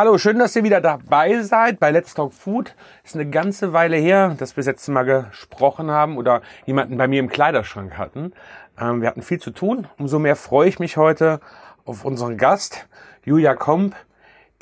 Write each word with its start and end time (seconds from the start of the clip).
Hallo, 0.00 0.16
schön, 0.16 0.38
dass 0.38 0.56
ihr 0.56 0.64
wieder 0.64 0.80
dabei 0.80 1.42
seid 1.42 1.78
bei 1.78 1.90
Let's 1.90 2.14
Talk 2.14 2.32
Food. 2.32 2.74
Ist 3.04 3.16
eine 3.16 3.28
ganze 3.28 3.74
Weile 3.74 3.98
her, 3.98 4.34
dass 4.38 4.56
wir 4.56 4.62
das 4.62 4.68
letzte 4.68 4.92
Mal 4.92 5.02
gesprochen 5.02 5.90
haben 5.90 6.16
oder 6.16 6.40
jemanden 6.64 6.96
bei 6.96 7.06
mir 7.06 7.20
im 7.20 7.28
Kleiderschrank 7.28 7.98
hatten. 7.98 8.32
Ähm, 8.80 9.02
wir 9.02 9.08
hatten 9.08 9.20
viel 9.20 9.38
zu 9.38 9.50
tun. 9.50 9.88
Umso 9.98 10.18
mehr 10.18 10.36
freue 10.36 10.70
ich 10.70 10.78
mich 10.78 10.96
heute 10.96 11.40
auf 11.84 12.06
unseren 12.06 12.38
Gast, 12.38 12.88
Julia 13.26 13.54
Komp, 13.54 13.94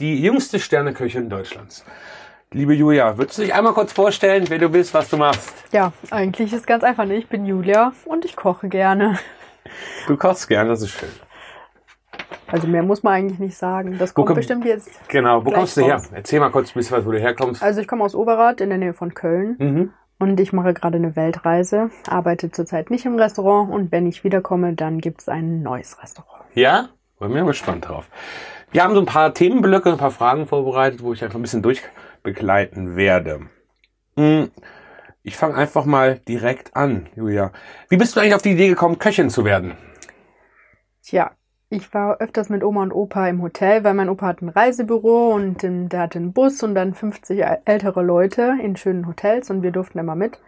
die 0.00 0.20
jüngste 0.20 0.58
Sterneköchin 0.58 1.30
Deutschlands. 1.30 1.84
Liebe 2.50 2.74
Julia, 2.74 3.16
würdest 3.16 3.38
du 3.38 3.42
dich 3.42 3.54
einmal 3.54 3.74
kurz 3.74 3.92
vorstellen, 3.92 4.46
wer 4.48 4.58
du 4.58 4.68
bist, 4.68 4.92
was 4.92 5.08
du 5.08 5.18
machst? 5.18 5.54
Ja, 5.70 5.92
eigentlich 6.10 6.52
ist 6.52 6.66
ganz 6.66 6.82
einfach. 6.82 7.08
Ich 7.08 7.28
bin 7.28 7.46
Julia 7.46 7.92
und 8.06 8.24
ich 8.24 8.34
koche 8.34 8.68
gerne. 8.68 9.20
Du 10.08 10.16
kochst 10.16 10.48
gerne, 10.48 10.70
das 10.70 10.82
ist 10.82 10.90
schön. 10.90 11.27
Also 12.50 12.66
mehr 12.66 12.82
muss 12.82 13.02
man 13.02 13.12
eigentlich 13.14 13.38
nicht 13.38 13.56
sagen. 13.56 13.96
Das 13.98 14.14
kommt 14.14 14.28
komm- 14.28 14.36
bestimmt 14.36 14.64
jetzt. 14.64 14.90
Genau, 15.08 15.44
wo 15.44 15.50
kommst 15.50 15.76
du 15.76 15.84
her? 15.84 15.94
raus. 15.96 16.10
Erzähl 16.12 16.40
mal 16.40 16.50
kurz 16.50 16.70
ein 16.70 16.74
bisschen 16.74 16.96
was, 16.96 17.04
wo 17.06 17.10
du 17.12 17.18
herkommst. 17.20 17.62
Also 17.62 17.80
ich 17.80 17.86
komme 17.88 18.04
aus 18.04 18.14
Overath 18.14 18.60
in 18.60 18.70
der 18.70 18.78
Nähe 18.78 18.94
von 18.94 19.12
Köln 19.14 19.56
Mhm. 19.58 19.92
und 20.18 20.40
ich 20.40 20.52
mache 20.52 20.72
gerade 20.74 20.96
eine 20.96 21.14
Weltreise, 21.14 21.90
arbeite 22.08 22.50
zurzeit 22.50 22.90
nicht 22.90 23.04
im 23.04 23.16
Restaurant 23.16 23.70
und 23.70 23.92
wenn 23.92 24.06
ich 24.06 24.24
wiederkomme, 24.24 24.74
dann 24.74 24.98
gibt 24.98 25.20
es 25.20 25.28
ein 25.28 25.62
neues 25.62 26.02
Restaurant. 26.02 26.44
Ja? 26.54 26.88
Bin 27.20 27.32
mir 27.32 27.44
gespannt 27.44 27.88
drauf. 27.88 28.08
Wir 28.70 28.84
haben 28.84 28.94
so 28.94 29.00
ein 29.00 29.06
paar 29.06 29.34
Themenblöcke, 29.34 29.90
ein 29.90 29.98
paar 29.98 30.10
Fragen 30.10 30.46
vorbereitet, 30.46 31.02
wo 31.02 31.12
ich 31.12 31.22
einfach 31.24 31.38
ein 31.38 31.42
bisschen 31.42 31.62
durchbegleiten 31.62 32.96
werde. 32.96 33.40
Hm, 34.16 34.50
Ich 35.24 35.36
fange 35.36 35.56
einfach 35.56 35.84
mal 35.84 36.20
direkt 36.20 36.74
an, 36.76 37.08
Julia. 37.14 37.52
Wie 37.90 37.96
bist 37.98 38.14
du 38.16 38.20
eigentlich 38.20 38.34
auf 38.34 38.40
die 38.42 38.52
Idee 38.52 38.68
gekommen, 38.68 38.98
Köchin 38.98 39.28
zu 39.30 39.44
werden? 39.44 39.74
Tja, 41.02 41.32
ich 41.70 41.92
war 41.92 42.20
öfters 42.20 42.48
mit 42.48 42.64
Oma 42.64 42.82
und 42.82 42.92
Opa 42.92 43.28
im 43.28 43.42
Hotel, 43.42 43.84
weil 43.84 43.94
mein 43.94 44.08
Opa 44.08 44.26
hat 44.26 44.40
ein 44.42 44.48
Reisebüro 44.48 45.34
und 45.34 45.62
der 45.62 46.00
hatte 46.00 46.18
einen 46.18 46.32
Bus 46.32 46.62
und 46.62 46.74
dann 46.74 46.94
50 46.94 47.44
äl- 47.44 47.58
ältere 47.66 48.02
Leute 48.02 48.56
in 48.62 48.76
schönen 48.76 49.06
Hotels 49.06 49.50
und 49.50 49.62
wir 49.62 49.70
durften 49.70 49.98
immer 49.98 50.14
mit. 50.14 50.40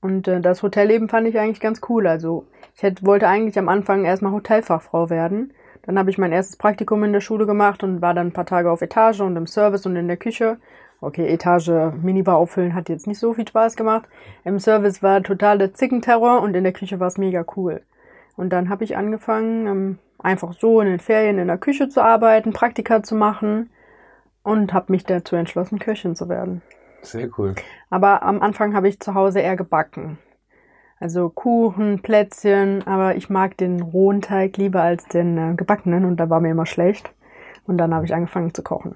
Und 0.00 0.28
äh, 0.28 0.40
das 0.40 0.62
Hotelleben 0.62 1.08
fand 1.08 1.28
ich 1.28 1.38
eigentlich 1.38 1.60
ganz 1.60 1.80
cool. 1.88 2.06
Also 2.06 2.46
ich 2.76 2.82
hätte, 2.82 3.04
wollte 3.06 3.28
eigentlich 3.28 3.58
am 3.58 3.68
Anfang 3.68 4.04
erstmal 4.04 4.32
Hotelfachfrau 4.32 5.10
werden. 5.10 5.52
Dann 5.82 5.98
habe 5.98 6.10
ich 6.10 6.18
mein 6.18 6.32
erstes 6.32 6.56
Praktikum 6.56 7.04
in 7.04 7.12
der 7.12 7.20
Schule 7.20 7.46
gemacht 7.46 7.82
und 7.82 8.00
war 8.00 8.14
dann 8.14 8.28
ein 8.28 8.32
paar 8.32 8.46
Tage 8.46 8.70
auf 8.70 8.80
Etage 8.82 9.20
und 9.20 9.36
im 9.36 9.46
Service 9.46 9.84
und 9.86 9.96
in 9.96 10.08
der 10.08 10.16
Küche. 10.16 10.58
Okay, 11.00 11.26
Etage 11.28 11.92
Minibar 12.02 12.36
auffüllen 12.36 12.74
hat 12.74 12.88
jetzt 12.88 13.06
nicht 13.06 13.18
so 13.18 13.34
viel 13.34 13.46
Spaß 13.46 13.76
gemacht. 13.76 14.08
Im 14.44 14.58
Service 14.58 15.02
war 15.02 15.22
totale 15.22 15.72
Zickenterror 15.74 16.40
und 16.40 16.54
in 16.56 16.64
der 16.64 16.72
Küche 16.72 17.00
war 17.00 17.08
es 17.08 17.18
mega 17.18 17.44
cool. 17.56 17.82
Und 18.36 18.50
dann 18.50 18.70
habe 18.70 18.84
ich 18.84 18.96
angefangen, 18.96 19.66
ähm, 19.66 19.98
einfach 20.24 20.52
so 20.54 20.80
in 20.80 20.88
den 20.88 21.00
Ferien 21.00 21.38
in 21.38 21.48
der 21.48 21.58
Küche 21.58 21.88
zu 21.88 22.02
arbeiten, 22.02 22.52
Praktika 22.52 23.02
zu 23.02 23.14
machen 23.14 23.70
und 24.42 24.72
habe 24.72 24.92
mich 24.92 25.04
dazu 25.04 25.36
entschlossen, 25.36 25.78
Köchin 25.78 26.16
zu 26.16 26.28
werden. 26.28 26.62
Sehr 27.02 27.28
cool. 27.38 27.54
Aber 27.90 28.22
am 28.22 28.40
Anfang 28.40 28.74
habe 28.74 28.88
ich 28.88 29.00
zu 29.00 29.14
Hause 29.14 29.40
eher 29.40 29.56
gebacken. 29.56 30.18
Also 30.98 31.28
Kuchen, 31.28 32.00
Plätzchen, 32.00 32.86
aber 32.86 33.16
ich 33.16 33.28
mag 33.28 33.56
den 33.58 33.82
rohen 33.82 34.22
Teig 34.22 34.56
lieber 34.56 34.82
als 34.82 35.06
den 35.06 35.36
äh, 35.36 35.54
gebackenen 35.54 36.04
und 36.04 36.16
da 36.16 36.30
war 36.30 36.40
mir 36.40 36.52
immer 36.52 36.66
schlecht. 36.66 37.12
Und 37.66 37.78
dann 37.78 37.94
habe 37.94 38.04
ich 38.04 38.14
angefangen 38.14 38.52
zu 38.52 38.62
kochen. 38.62 38.94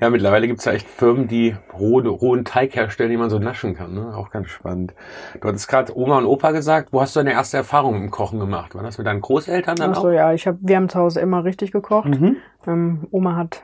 Ja, 0.00 0.10
mittlerweile 0.10 0.48
gibt 0.48 0.58
es 0.58 0.64
ja 0.64 0.72
echt 0.72 0.88
Firmen, 0.88 1.28
die 1.28 1.54
rohen, 1.72 2.06
rohen 2.06 2.44
Teig 2.44 2.74
herstellen, 2.74 3.10
die 3.10 3.16
man 3.16 3.30
so 3.30 3.38
naschen 3.38 3.76
kann. 3.76 3.94
Ne? 3.94 4.16
Auch 4.16 4.30
ganz 4.30 4.48
spannend. 4.48 4.94
Du 5.40 5.48
hattest 5.48 5.68
gerade 5.68 5.96
Oma 5.96 6.18
und 6.18 6.26
Opa 6.26 6.50
gesagt. 6.50 6.88
Wo 6.92 7.00
hast 7.00 7.14
du 7.14 7.20
deine 7.20 7.32
erste 7.32 7.56
Erfahrung 7.56 7.94
im 7.96 8.10
Kochen 8.10 8.40
gemacht? 8.40 8.74
War 8.74 8.82
das 8.82 8.98
mit 8.98 9.06
deinen 9.06 9.20
Großeltern 9.20 9.76
dann 9.76 9.92
Ach 9.92 9.96
so, 9.96 10.08
auch? 10.08 10.12
ja, 10.12 10.32
ich 10.32 10.46
hab, 10.46 10.56
wir 10.60 10.76
haben 10.76 10.88
zu 10.88 10.98
Hause 10.98 11.20
immer 11.20 11.44
richtig 11.44 11.70
gekocht. 11.70 12.08
Mhm. 12.08 12.36
Ähm, 12.66 13.06
Oma 13.12 13.36
hat 13.36 13.62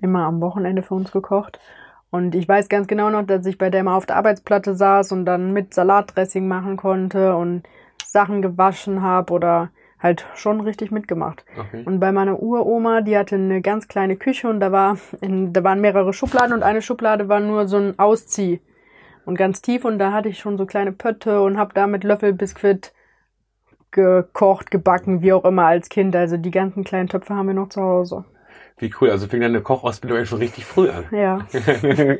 immer 0.00 0.24
am 0.24 0.40
Wochenende 0.40 0.82
für 0.82 0.94
uns 0.94 1.12
gekocht. 1.12 1.60
Und 2.10 2.34
ich 2.34 2.48
weiß 2.48 2.70
ganz 2.70 2.86
genau 2.86 3.10
noch, 3.10 3.24
dass 3.24 3.44
ich 3.44 3.58
bei 3.58 3.68
der 3.68 3.80
immer 3.80 3.94
auf 3.94 4.06
der 4.06 4.16
Arbeitsplatte 4.16 4.74
saß 4.74 5.12
und 5.12 5.26
dann 5.26 5.52
mit 5.52 5.74
Salatdressing 5.74 6.48
machen 6.48 6.78
konnte 6.78 7.36
und 7.36 7.64
Sachen 8.06 8.40
gewaschen 8.40 9.02
habe 9.02 9.32
oder 9.34 9.70
halt 10.00 10.26
schon 10.34 10.60
richtig 10.60 10.90
mitgemacht. 10.90 11.44
Okay. 11.58 11.82
Und 11.84 12.00
bei 12.00 12.12
meiner 12.12 12.40
Uroma, 12.40 13.00
die 13.00 13.16
hatte 13.16 13.34
eine 13.34 13.60
ganz 13.60 13.88
kleine 13.88 14.16
Küche 14.16 14.48
und 14.48 14.60
da 14.60 14.72
war 14.72 14.98
in, 15.20 15.52
da 15.52 15.64
waren 15.64 15.80
mehrere 15.80 16.12
Schubladen 16.12 16.52
und 16.52 16.62
eine 16.62 16.82
Schublade 16.82 17.28
war 17.28 17.40
nur 17.40 17.66
so 17.66 17.78
ein 17.78 17.98
Auszieh 17.98 18.60
und 19.24 19.36
ganz 19.36 19.60
tief 19.60 19.84
und 19.84 19.98
da 19.98 20.12
hatte 20.12 20.28
ich 20.28 20.38
schon 20.38 20.56
so 20.56 20.66
kleine 20.66 20.92
Pötte 20.92 21.42
und 21.42 21.58
habe 21.58 21.74
da 21.74 21.86
mit 21.86 22.04
Löffelbiskuit 22.04 22.92
gekocht, 23.90 24.70
gebacken, 24.70 25.22
wie 25.22 25.32
auch 25.32 25.44
immer 25.44 25.64
als 25.64 25.88
Kind. 25.88 26.14
Also 26.14 26.36
die 26.36 26.50
ganzen 26.50 26.84
kleinen 26.84 27.08
Töpfe 27.08 27.34
haben 27.34 27.46
wir 27.46 27.54
noch 27.54 27.68
zu 27.68 27.80
Hause. 27.80 28.24
Wie 28.78 28.94
cool. 29.00 29.10
Also 29.10 29.26
fing 29.26 29.40
deine 29.40 29.60
Kochausbildung 29.60 30.24
schon 30.24 30.38
richtig 30.38 30.64
früh 30.64 30.88
an. 30.88 31.04
Ja. 31.10 31.46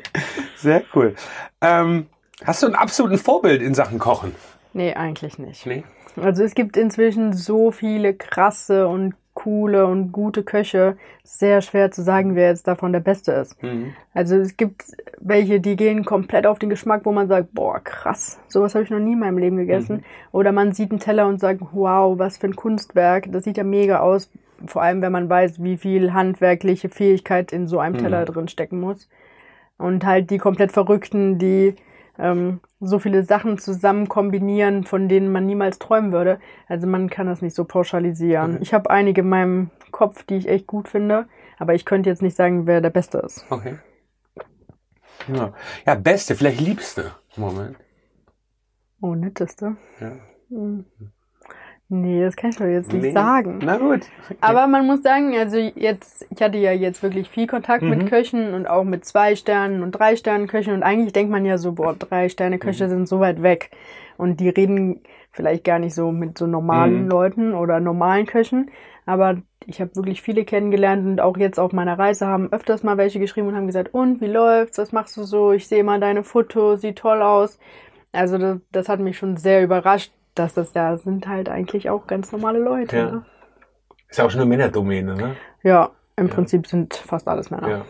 Sehr 0.57 0.83
cool. 0.93 1.15
Ähm, 1.61 2.07
hast 2.43 2.63
du 2.63 2.67
ein 2.67 2.75
absolutes 2.75 3.21
Vorbild 3.21 3.61
in 3.61 3.73
Sachen 3.73 3.97
Kochen? 3.97 4.35
Nee, 4.73 4.93
eigentlich 4.93 5.39
nicht. 5.39 5.65
Nee. 5.65 5.83
Also 6.17 6.43
es 6.43 6.55
gibt 6.55 6.77
inzwischen 6.77 7.33
so 7.33 7.71
viele 7.71 8.13
krasse 8.13 8.87
und 8.87 9.13
coole 9.33 9.85
und 9.87 10.11
gute 10.11 10.43
Köche. 10.43 10.97
Sehr 11.23 11.61
schwer 11.61 11.91
zu 11.91 12.01
sagen, 12.01 12.35
wer 12.35 12.49
jetzt 12.49 12.67
davon 12.67 12.91
der 12.91 12.99
Beste 12.99 13.31
ist. 13.31 13.61
Mhm. 13.63 13.93
Also 14.13 14.35
es 14.35 14.57
gibt 14.57 14.83
welche, 15.21 15.61
die 15.61 15.75
gehen 15.77 16.03
komplett 16.03 16.45
auf 16.45 16.59
den 16.59 16.69
Geschmack, 16.69 17.01
wo 17.05 17.11
man 17.11 17.27
sagt, 17.27 17.53
boah, 17.53 17.79
krass, 17.79 18.39
sowas 18.47 18.75
habe 18.75 18.83
ich 18.83 18.89
noch 18.89 18.99
nie 18.99 19.13
in 19.13 19.19
meinem 19.19 19.37
Leben 19.37 19.57
gegessen. 19.57 20.03
Oder 20.31 20.51
man 20.51 20.73
sieht 20.73 20.91
einen 20.91 20.99
Teller 20.99 21.27
und 21.27 21.39
sagt, 21.39 21.61
wow, 21.71 22.17
was 22.19 22.37
für 22.37 22.47
ein 22.47 22.55
Kunstwerk, 22.55 23.31
das 23.31 23.45
sieht 23.45 23.57
ja 23.57 23.63
mega 23.63 23.99
aus. 23.99 24.29
Vor 24.65 24.81
allem, 24.81 25.01
wenn 25.01 25.13
man 25.13 25.29
weiß, 25.29 25.63
wie 25.63 25.77
viel 25.77 26.11
handwerkliche 26.13 26.89
Fähigkeit 26.89 27.53
in 27.53 27.67
so 27.67 27.79
einem 27.79 27.95
Mhm. 27.95 27.99
Teller 27.99 28.25
drin 28.25 28.49
stecken 28.49 28.81
muss. 28.81 29.07
Und 29.77 30.05
halt 30.05 30.29
die 30.31 30.37
komplett 30.37 30.73
Verrückten, 30.73 31.37
die 31.39 31.75
ähm, 32.19 32.59
so 32.79 32.99
viele 32.99 33.23
Sachen 33.23 33.57
zusammen 33.57 34.07
kombinieren, 34.09 34.83
von 34.83 35.07
denen 35.07 35.31
man 35.31 35.45
niemals 35.45 35.79
träumen 35.79 36.11
würde. 36.11 36.39
Also 36.67 36.87
man 36.87 37.09
kann 37.09 37.27
das 37.27 37.41
nicht 37.41 37.55
so 37.55 37.65
pauschalisieren. 37.65 38.53
Mhm. 38.53 38.61
Ich 38.61 38.73
habe 38.73 38.89
einige 38.89 39.21
in 39.21 39.29
meinem 39.29 39.71
Kopf, 39.91 40.23
die 40.23 40.35
ich 40.35 40.47
echt 40.47 40.67
gut 40.67 40.87
finde, 40.87 41.27
aber 41.57 41.73
ich 41.73 41.85
könnte 41.85 42.09
jetzt 42.09 42.21
nicht 42.21 42.35
sagen, 42.35 42.67
wer 42.67 42.81
der 42.81 42.89
Beste 42.89 43.19
ist. 43.19 43.45
Okay. 43.49 43.77
Ja. 45.27 45.53
ja, 45.85 45.95
beste, 45.95 46.35
vielleicht 46.35 46.61
liebste. 46.61 47.11
Moment. 47.35 47.77
Oh, 49.01 49.15
netteste. 49.15 49.75
Ja. 49.99 50.11
Hm. 50.49 50.85
Nee, 51.91 52.21
das 52.23 52.35
kann 52.35 52.51
ich 52.51 52.57
doch 52.57 52.65
jetzt 52.65 52.93
nicht 52.93 53.01
Nee. 53.03 53.11
sagen. 53.13 53.59
Na 53.63 53.77
gut. 53.77 54.01
Aber 54.41 54.67
man 54.67 54.85
muss 54.85 55.01
sagen, 55.01 55.35
also 55.35 55.57
jetzt, 55.57 56.25
ich 56.29 56.41
hatte 56.41 56.57
ja 56.59 56.71
jetzt 56.71 57.01
wirklich 57.01 57.27
viel 57.29 57.47
Kontakt 57.47 57.83
Mhm. 57.83 57.89
mit 57.89 58.05
Köchen 58.07 58.53
und 58.53 58.67
auch 58.67 58.83
mit 58.83 59.05
zwei 59.05 59.35
Sternen 59.35 59.81
und 59.81 59.91
drei 59.93 60.15
Sternen 60.15 60.47
Köchen 60.47 60.73
und 60.73 60.83
eigentlich 60.83 61.13
denkt 61.13 61.31
man 61.31 61.45
ja 61.45 61.57
so, 61.57 61.71
boah, 61.73 61.95
drei 61.95 62.29
Sterne 62.29 62.59
Köche 62.59 62.85
Mhm. 62.85 62.89
sind 62.89 63.09
so 63.09 63.19
weit 63.19 63.41
weg 63.41 63.71
und 64.17 64.39
die 64.39 64.49
reden 64.49 65.01
vielleicht 65.31 65.63
gar 65.63 65.79
nicht 65.79 65.95
so 65.95 66.11
mit 66.11 66.37
so 66.37 66.45
normalen 66.45 67.05
Mhm. 67.05 67.09
Leuten 67.09 67.53
oder 67.55 67.79
normalen 67.79 68.27
Köchen, 68.27 68.69
aber 69.05 69.37
ich 69.65 69.81
habe 69.81 69.95
wirklich 69.95 70.21
viele 70.21 70.45
kennengelernt 70.45 71.05
und 71.05 71.21
auch 71.21 71.37
jetzt 71.37 71.59
auf 71.59 71.73
meiner 71.73 71.97
Reise 71.97 72.27
haben 72.27 72.51
öfters 72.51 72.83
mal 72.83 72.97
welche 72.97 73.19
geschrieben 73.19 73.47
und 73.47 73.55
haben 73.55 73.67
gesagt, 73.67 73.93
und 73.93 74.21
wie 74.21 74.27
läuft's, 74.27 74.77
was 74.77 74.91
machst 74.91 75.17
du 75.17 75.23
so, 75.23 75.51
ich 75.53 75.67
sehe 75.67 75.83
mal 75.83 75.99
deine 75.99 76.23
Fotos, 76.23 76.81
sieht 76.81 76.97
toll 76.99 77.21
aus. 77.21 77.59
Also 78.11 78.37
das, 78.37 78.59
das 78.71 78.89
hat 78.89 78.99
mich 78.99 79.17
schon 79.17 79.37
sehr 79.37 79.63
überrascht, 79.63 80.11
dass 80.35 80.53
das 80.53 80.73
ja 80.73 80.97
sind 80.97 81.27
halt 81.27 81.49
eigentlich 81.49 81.89
auch 81.89 82.07
ganz 82.07 82.31
normale 82.31 82.59
Leute. 82.59 82.97
Ja. 82.97 83.11
Ne? 83.11 83.25
Ist 84.09 84.17
ja 84.17 84.25
auch 84.25 84.31
schon 84.31 84.41
eine 84.41 84.49
Männerdomäne, 84.49 85.15
ne? 85.15 85.35
Ja, 85.63 85.91
im 86.15 86.27
Ja. 86.27 86.33
Prinzip 86.33 86.67
sind 86.67 86.95
fast 86.95 87.27
alles 87.27 87.51
Männer. 87.51 87.69
Ja. 87.69 87.85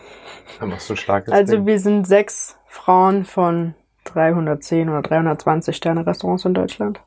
Da 0.58 0.66
machst 0.66 0.88
du 0.90 0.96
starkes 0.96 1.32
Also 1.32 1.56
Ding. 1.56 1.66
wir 1.66 1.78
sind 1.80 2.06
sechs 2.06 2.58
Frauen 2.66 3.24
von 3.24 3.74
310 4.04 4.88
oder 4.88 5.02
320 5.02 5.76
Sterne 5.76 6.06
Restaurants 6.06 6.44
in 6.44 6.54
Deutschland. 6.54 7.00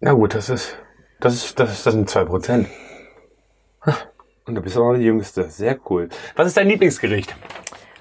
Na 0.00 0.12
gut, 0.12 0.34
das 0.34 0.48
ist, 0.48 0.78
das 1.20 1.34
ist, 1.34 1.60
das 1.60 1.72
ist, 1.72 1.86
das 1.86 1.92
sind 1.94 2.08
zwei 2.08 2.24
Prozent. 2.24 2.68
Und 4.46 4.54
du 4.54 4.62
bist 4.62 4.76
auch 4.76 4.92
noch 4.92 4.94
die 4.98 5.04
Jüngste. 5.04 5.44
Sehr 5.44 5.78
cool. 5.90 6.08
Was 6.36 6.46
ist 6.48 6.56
dein 6.56 6.68
Lieblingsgericht? 6.68 7.34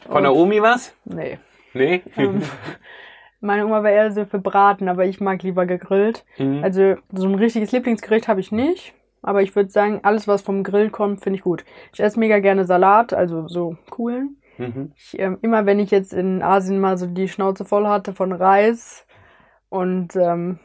Von 0.08 0.24
der 0.24 0.34
Omi 0.34 0.62
was? 0.62 0.94
Nee. 1.06 1.38
Nee? 1.74 2.02
Ähm, 2.18 2.42
meine 3.42 3.66
Oma 3.66 3.84
war 3.84 3.90
eher 3.92 4.12
so 4.12 4.26
für 4.26 4.40
Braten, 4.40 4.90
aber 4.90 5.06
ich 5.06 5.22
mag 5.22 5.44
lieber 5.44 5.66
gegrillt. 5.66 6.26
Mhm. 6.38 6.64
Also 6.64 6.96
so 7.12 7.28
ein 7.28 7.36
richtiges 7.36 7.72
Lieblingsgericht 7.72 8.28
habe 8.28 8.40
ich 8.40 8.52
nicht. 8.52 8.94
Aber 9.22 9.42
ich 9.42 9.54
würde 9.56 9.70
sagen, 9.70 10.00
alles, 10.04 10.28
was 10.28 10.42
vom 10.42 10.64
Grill 10.64 10.90
kommt, 10.90 11.22
finde 11.22 11.38
ich 11.38 11.44
gut. 11.44 11.66
Ich 11.94 12.00
esse 12.00 12.20
mega 12.20 12.40
gerne 12.40 12.66
Salat, 12.66 13.14
also 13.14 13.48
so 13.48 13.76
coolen. 13.90 14.38
Mhm. 14.58 14.92
Ich, 14.96 15.20
ähm, 15.20 15.38
immer 15.42 15.66
wenn 15.66 15.80
ich 15.80 15.92
jetzt 15.92 16.14
in 16.14 16.42
Asien 16.42 16.80
mal 16.80 16.98
so 16.98 17.06
die 17.06 17.28
Schnauze 17.28 17.66
voll 17.66 17.86
hatte 17.88 18.14
von 18.14 18.32
Reis 18.32 19.06
und 19.70 20.16
ähm, 20.16 20.60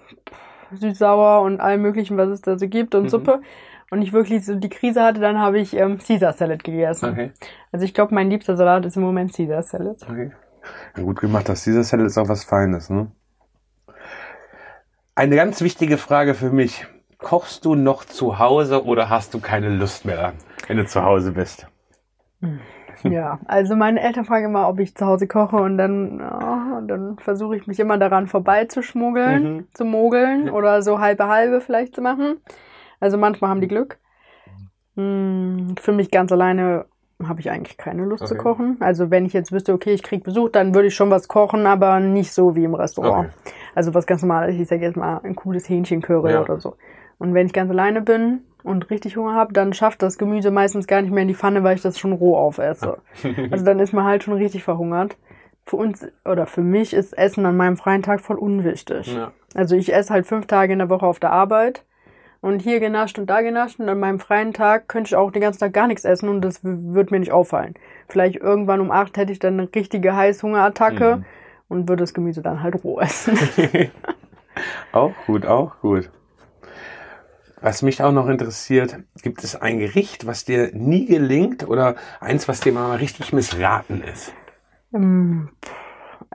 süß-sauer 0.72 1.42
und 1.42 1.60
allem 1.60 1.82
möglichen, 1.82 2.16
was 2.16 2.28
es 2.28 2.42
da 2.42 2.58
so 2.58 2.68
gibt 2.68 2.94
und 2.94 3.04
Mhm. 3.04 3.08
Suppe 3.08 3.40
und 3.90 4.02
ich 4.02 4.12
wirklich 4.12 4.44
so 4.44 4.54
die 4.54 4.68
Krise 4.68 5.02
hatte, 5.02 5.20
dann 5.20 5.38
habe 5.38 5.58
ich 5.58 5.74
ähm, 5.74 5.98
Caesar 5.98 6.32
Salad 6.32 6.64
gegessen. 6.64 7.10
Okay. 7.10 7.32
Also 7.72 7.84
ich 7.84 7.94
glaube, 7.94 8.14
mein 8.14 8.30
liebster 8.30 8.56
Salat 8.56 8.86
ist 8.86 8.96
im 8.96 9.02
Moment 9.02 9.32
Caesar 9.32 9.62
Salad. 9.62 10.02
Okay. 10.08 10.30
Gut 10.94 11.20
gemacht. 11.20 11.48
Das 11.48 11.64
dieser 11.64 11.82
Zettel 11.82 12.06
ist 12.06 12.18
auch 12.18 12.28
was 12.28 12.44
Feines, 12.44 12.90
ne? 12.90 13.10
Eine 15.14 15.36
ganz 15.36 15.60
wichtige 15.60 15.96
Frage 15.98 16.34
für 16.34 16.50
mich. 16.50 16.86
Kochst 17.18 17.64
du 17.64 17.74
noch 17.74 18.04
zu 18.04 18.38
Hause 18.38 18.84
oder 18.84 19.08
hast 19.08 19.32
du 19.34 19.40
keine 19.40 19.68
Lust 19.68 20.04
mehr, 20.04 20.32
wenn 20.66 20.76
du 20.76 20.86
zu 20.86 21.02
Hause 21.04 21.32
bist? 21.32 21.66
Ja, 23.04 23.38
also 23.46 23.76
meine 23.76 24.00
Eltern 24.00 24.24
fragen 24.24 24.46
immer, 24.46 24.68
ob 24.68 24.78
ich 24.80 24.94
zu 24.94 25.06
Hause 25.06 25.26
koche 25.26 25.56
und 25.56 25.78
dann, 25.78 26.18
ja, 26.20 26.76
und 26.78 26.88
dann 26.88 27.18
versuche 27.18 27.56
ich 27.56 27.66
mich 27.66 27.78
immer 27.80 27.98
daran 27.98 28.26
vorbeizuschmuggeln, 28.26 29.42
Mhm. 29.56 29.66
zu 29.72 29.84
mogeln 29.84 30.50
oder 30.50 30.82
so 30.82 31.00
halbe 31.00 31.28
halbe 31.28 31.60
vielleicht 31.60 31.94
zu 31.94 32.00
machen. 32.02 32.38
Also 33.00 33.16
manchmal 33.18 33.50
haben 33.50 33.60
die 33.60 33.68
Glück. 33.68 33.98
Hm, 34.96 35.74
für 35.80 35.92
mich 35.92 36.10
ganz 36.10 36.32
alleine 36.32 36.86
habe 37.22 37.40
ich 37.40 37.50
eigentlich 37.50 37.76
keine 37.76 38.04
Lust 38.04 38.26
zu 38.26 38.34
Okay. 38.34 38.42
kochen. 38.42 38.76
Also 38.80 39.10
wenn 39.10 39.24
ich 39.24 39.32
jetzt 39.32 39.52
wüsste, 39.52 39.72
okay, 39.72 39.92
ich 39.92 40.02
krieg 40.02 40.24
Besuch, 40.24 40.48
dann 40.50 40.74
würde 40.74 40.88
ich 40.88 40.94
schon 40.94 41.10
was 41.10 41.28
kochen, 41.28 41.66
aber 41.66 42.00
nicht 42.00 42.32
so 42.32 42.56
wie 42.56 42.64
im 42.64 42.74
Restaurant. 42.74 43.28
Okay. 43.44 43.54
Also 43.74 43.94
was 43.94 44.06
ganz 44.06 44.22
normales, 44.22 44.56
ich 44.56 44.68
sage 44.68 44.82
jetzt 44.82 44.96
mal 44.96 45.20
ein 45.22 45.34
cooles 45.36 45.68
Hähnchencurry 45.68 46.32
Ja. 46.32 46.42
oder 46.42 46.58
so. 46.60 46.76
Und 47.18 47.32
wenn 47.34 47.46
ich 47.46 47.52
ganz 47.52 47.70
alleine 47.70 48.00
bin 48.02 48.40
und 48.64 48.90
richtig 48.90 49.16
Hunger 49.16 49.34
habe, 49.34 49.52
dann 49.52 49.72
schafft 49.72 50.02
das 50.02 50.18
Gemüse 50.18 50.50
meistens 50.50 50.86
gar 50.86 51.00
nicht 51.02 51.12
mehr 51.12 51.22
in 51.22 51.28
die 51.28 51.34
Pfanne, 51.34 51.62
weil 51.62 51.76
ich 51.76 51.82
das 51.82 51.98
schon 51.98 52.12
roh 52.12 52.36
aufesse. 52.36 52.98
Also 53.50 53.64
dann 53.64 53.78
ist 53.78 53.92
man 53.92 54.04
halt 54.04 54.24
schon 54.24 54.34
richtig 54.34 54.64
verhungert. 54.64 55.16
Für 55.66 55.76
uns 55.76 56.06
oder 56.26 56.46
für 56.46 56.60
mich 56.62 56.92
ist 56.92 57.16
Essen 57.16 57.46
an 57.46 57.56
meinem 57.56 57.76
freien 57.78 58.02
Tag 58.02 58.20
voll 58.20 58.36
unwichtig. 58.36 59.14
Ja. 59.14 59.30
Also 59.54 59.76
ich 59.76 59.94
esse 59.94 60.12
halt 60.12 60.26
fünf 60.26 60.46
Tage 60.46 60.72
in 60.74 60.78
der 60.80 60.90
Woche 60.90 61.06
auf 61.06 61.20
der 61.20 61.32
Arbeit 61.32 61.84
und 62.44 62.60
hier 62.62 62.80
genascht 62.80 63.18
und 63.18 63.26
da 63.30 63.40
genascht 63.40 63.80
und 63.80 63.88
an 63.88 63.98
meinem 64.00 64.20
freien 64.20 64.52
Tag 64.52 64.88
könnte 64.88 65.08
ich 65.08 65.16
auch 65.16 65.30
den 65.32 65.42
ganzen 65.42 65.60
Tag 65.60 65.72
gar 65.72 65.86
nichts 65.86 66.04
essen 66.04 66.28
und 66.28 66.42
das 66.42 66.62
w- 66.64 66.94
wird 66.94 67.10
mir 67.10 67.20
nicht 67.20 67.32
auffallen. 67.32 67.74
Vielleicht 68.08 68.36
irgendwann 68.36 68.80
um 68.80 68.90
acht 68.90 69.16
hätte 69.16 69.32
ich 69.32 69.38
dann 69.38 69.58
eine 69.58 69.68
richtige 69.74 70.14
Heißhungerattacke 70.16 71.18
Mhm. 71.18 71.24
und 71.68 71.88
würde 71.88 72.02
das 72.02 72.14
Gemüse 72.14 72.42
dann 72.42 72.62
halt 72.62 72.82
roh 72.84 73.00
essen. 73.00 73.38
auch 74.92 75.14
gut, 75.26 75.46
auch 75.46 75.80
gut. 75.80 76.10
Was 77.60 77.82
mich 77.82 78.02
auch 78.02 78.12
noch 78.12 78.28
interessiert, 78.28 78.98
gibt 79.22 79.42
es 79.42 79.56
ein 79.56 79.78
Gericht, 79.78 80.26
was 80.26 80.44
dir 80.44 80.70
nie 80.74 81.06
gelingt 81.06 81.66
oder 81.66 81.96
eins, 82.20 82.46
was 82.48 82.60
dir 82.60 82.72
mal 82.72 82.96
richtig 82.96 83.32
missraten 83.32 84.02
ist? 84.02 84.32
Ähm, 84.92 85.50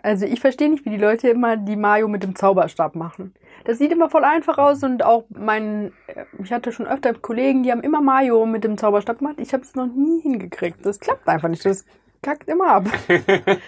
Also 0.04 0.26
ich 0.26 0.42
verstehe 0.42 0.70
nicht, 0.70 0.86
wie 0.86 0.92
die 0.92 0.98
Leute 0.98 1.30
immer 1.30 1.58
die 1.58 1.76
Mayo 1.78 2.08
mit 2.08 2.24
dem 2.24 2.36
Zauberstab 2.36 2.96
machen. 2.96 3.34
Das 3.66 3.78
sieht 3.78 3.92
immer 3.92 4.10
voll 4.10 4.24
einfach 4.24 4.58
aus 4.58 4.84
und 4.84 5.04
auch 5.04 5.26
mein, 5.30 5.92
äh, 6.08 6.26
ich 6.44 6.52
hatte 6.52 6.72
schon 6.72 6.88
öfter 6.88 7.14
Kollegen, 7.14 7.64
die 7.64 7.72
haben 7.72 7.82
immer 7.82 8.02
Mayo 8.02 8.46
mit 8.46 8.64
dem 8.64 8.78
Zauberstab 8.78 9.20
gemacht. 9.20 9.36
Ich 9.38 9.54
habe 9.54 9.64
es 9.64 9.76
noch 9.76 9.88
nie 9.88 10.22
hingekriegt. 10.22 10.86
Das 10.86 11.00
klappt 11.00 11.28
einfach 11.28 11.50
nicht. 11.50 11.66
Das 11.66 11.86
kackt 12.22 12.50
immer 12.50 12.68
ab. 12.68 12.86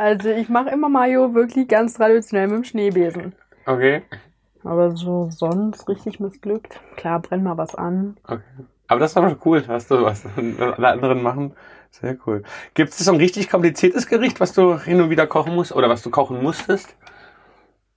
Also 0.00 0.28
ich 0.28 0.48
mache 0.48 0.70
immer 0.70 0.88
Mayo 0.88 1.34
wirklich 1.34 1.66
ganz 1.66 1.94
traditionell 1.94 2.46
mit 2.46 2.56
dem 2.58 2.64
Schneebesen. 2.64 3.32
Okay. 3.66 4.02
Aber 4.62 4.96
so 4.96 5.28
sonst 5.30 5.88
richtig 5.88 6.20
missglückt. 6.20 6.80
Klar, 6.96 7.20
brennt 7.20 7.42
mal 7.42 7.58
was 7.58 7.74
an. 7.74 8.16
okay. 8.22 8.42
Aber 8.86 9.00
das 9.00 9.10
ist 9.10 9.16
aber 9.18 9.36
cool, 9.44 9.62
hast 9.68 9.90
du 9.90 10.02
was 10.02 10.24
alle 10.36 10.88
anderen 10.88 11.22
machen. 11.22 11.52
Sehr 11.90 12.16
cool. 12.26 12.42
Gibt 12.74 12.90
es 12.90 12.98
so 12.98 13.12
ein 13.12 13.18
richtig 13.18 13.50
kompliziertes 13.50 14.06
Gericht, 14.06 14.40
was 14.40 14.52
du 14.52 14.78
hin 14.78 15.00
und 15.00 15.10
wieder 15.10 15.26
kochen 15.26 15.54
musst 15.54 15.72
oder 15.72 15.88
was 15.88 16.02
du 16.02 16.10
kochen 16.10 16.42
musstest? 16.42 16.96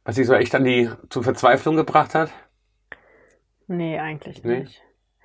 Was 0.03 0.15
dich 0.15 0.27
so 0.27 0.33
echt 0.35 0.53
an 0.53 0.63
die 0.63 0.89
zur 1.09 1.23
Verzweiflung 1.23 1.75
gebracht 1.75 2.13
hat? 2.13 2.31
Nee, 3.67 3.99
eigentlich 3.99 4.43
Nee? 4.43 4.57
nicht. 4.59 4.81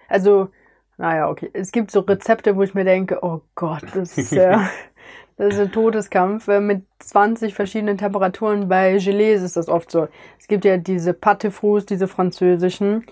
Also, 0.08 0.50
naja, 0.98 1.28
okay. 1.30 1.50
Es 1.52 1.72
gibt 1.72 1.90
so 1.90 2.00
Rezepte, 2.00 2.56
wo 2.56 2.62
ich 2.62 2.74
mir 2.74 2.84
denke, 2.84 3.20
oh 3.22 3.42
Gott, 3.54 3.84
das 3.94 4.18
ist 4.18 4.34
ja, 4.34 4.70
das 5.36 5.54
ist 5.54 5.60
ein 5.60 5.72
Todeskampf. 5.72 6.48
Äh, 6.48 6.60
Mit 6.60 6.84
20 7.00 7.54
verschiedenen 7.54 7.98
Temperaturen 7.98 8.68
bei 8.68 8.98
Gelees 8.98 9.42
ist 9.42 9.56
das 9.56 9.68
oft 9.68 9.90
so. 9.90 10.08
Es 10.38 10.48
gibt 10.48 10.64
ja 10.64 10.76
diese 10.76 11.12
Pâte 11.14 11.50
diese 11.88 12.08
französischen, 12.08 13.04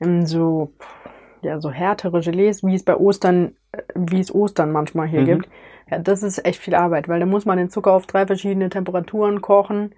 ähm, 0.00 0.26
so, 0.26 0.72
ja, 1.42 1.60
so 1.60 1.70
härtere 1.70 2.20
Gelees, 2.20 2.64
wie 2.64 2.74
es 2.74 2.84
bei 2.84 2.96
Ostern, 2.96 3.56
äh, 3.72 3.82
wie 3.94 4.20
es 4.20 4.34
Ostern 4.34 4.72
manchmal 4.72 5.08
hier 5.08 5.22
Mhm. 5.22 5.24
gibt. 5.24 5.48
Ja, 5.90 5.98
das 5.98 6.22
ist 6.22 6.44
echt 6.44 6.60
viel 6.60 6.74
Arbeit, 6.74 7.08
weil 7.08 7.20
da 7.20 7.26
muss 7.26 7.44
man 7.46 7.58
den 7.58 7.70
Zucker 7.70 7.92
auf 7.92 8.06
drei 8.06 8.26
verschiedene 8.26 8.70
Temperaturen 8.70 9.40
kochen. 9.42 9.94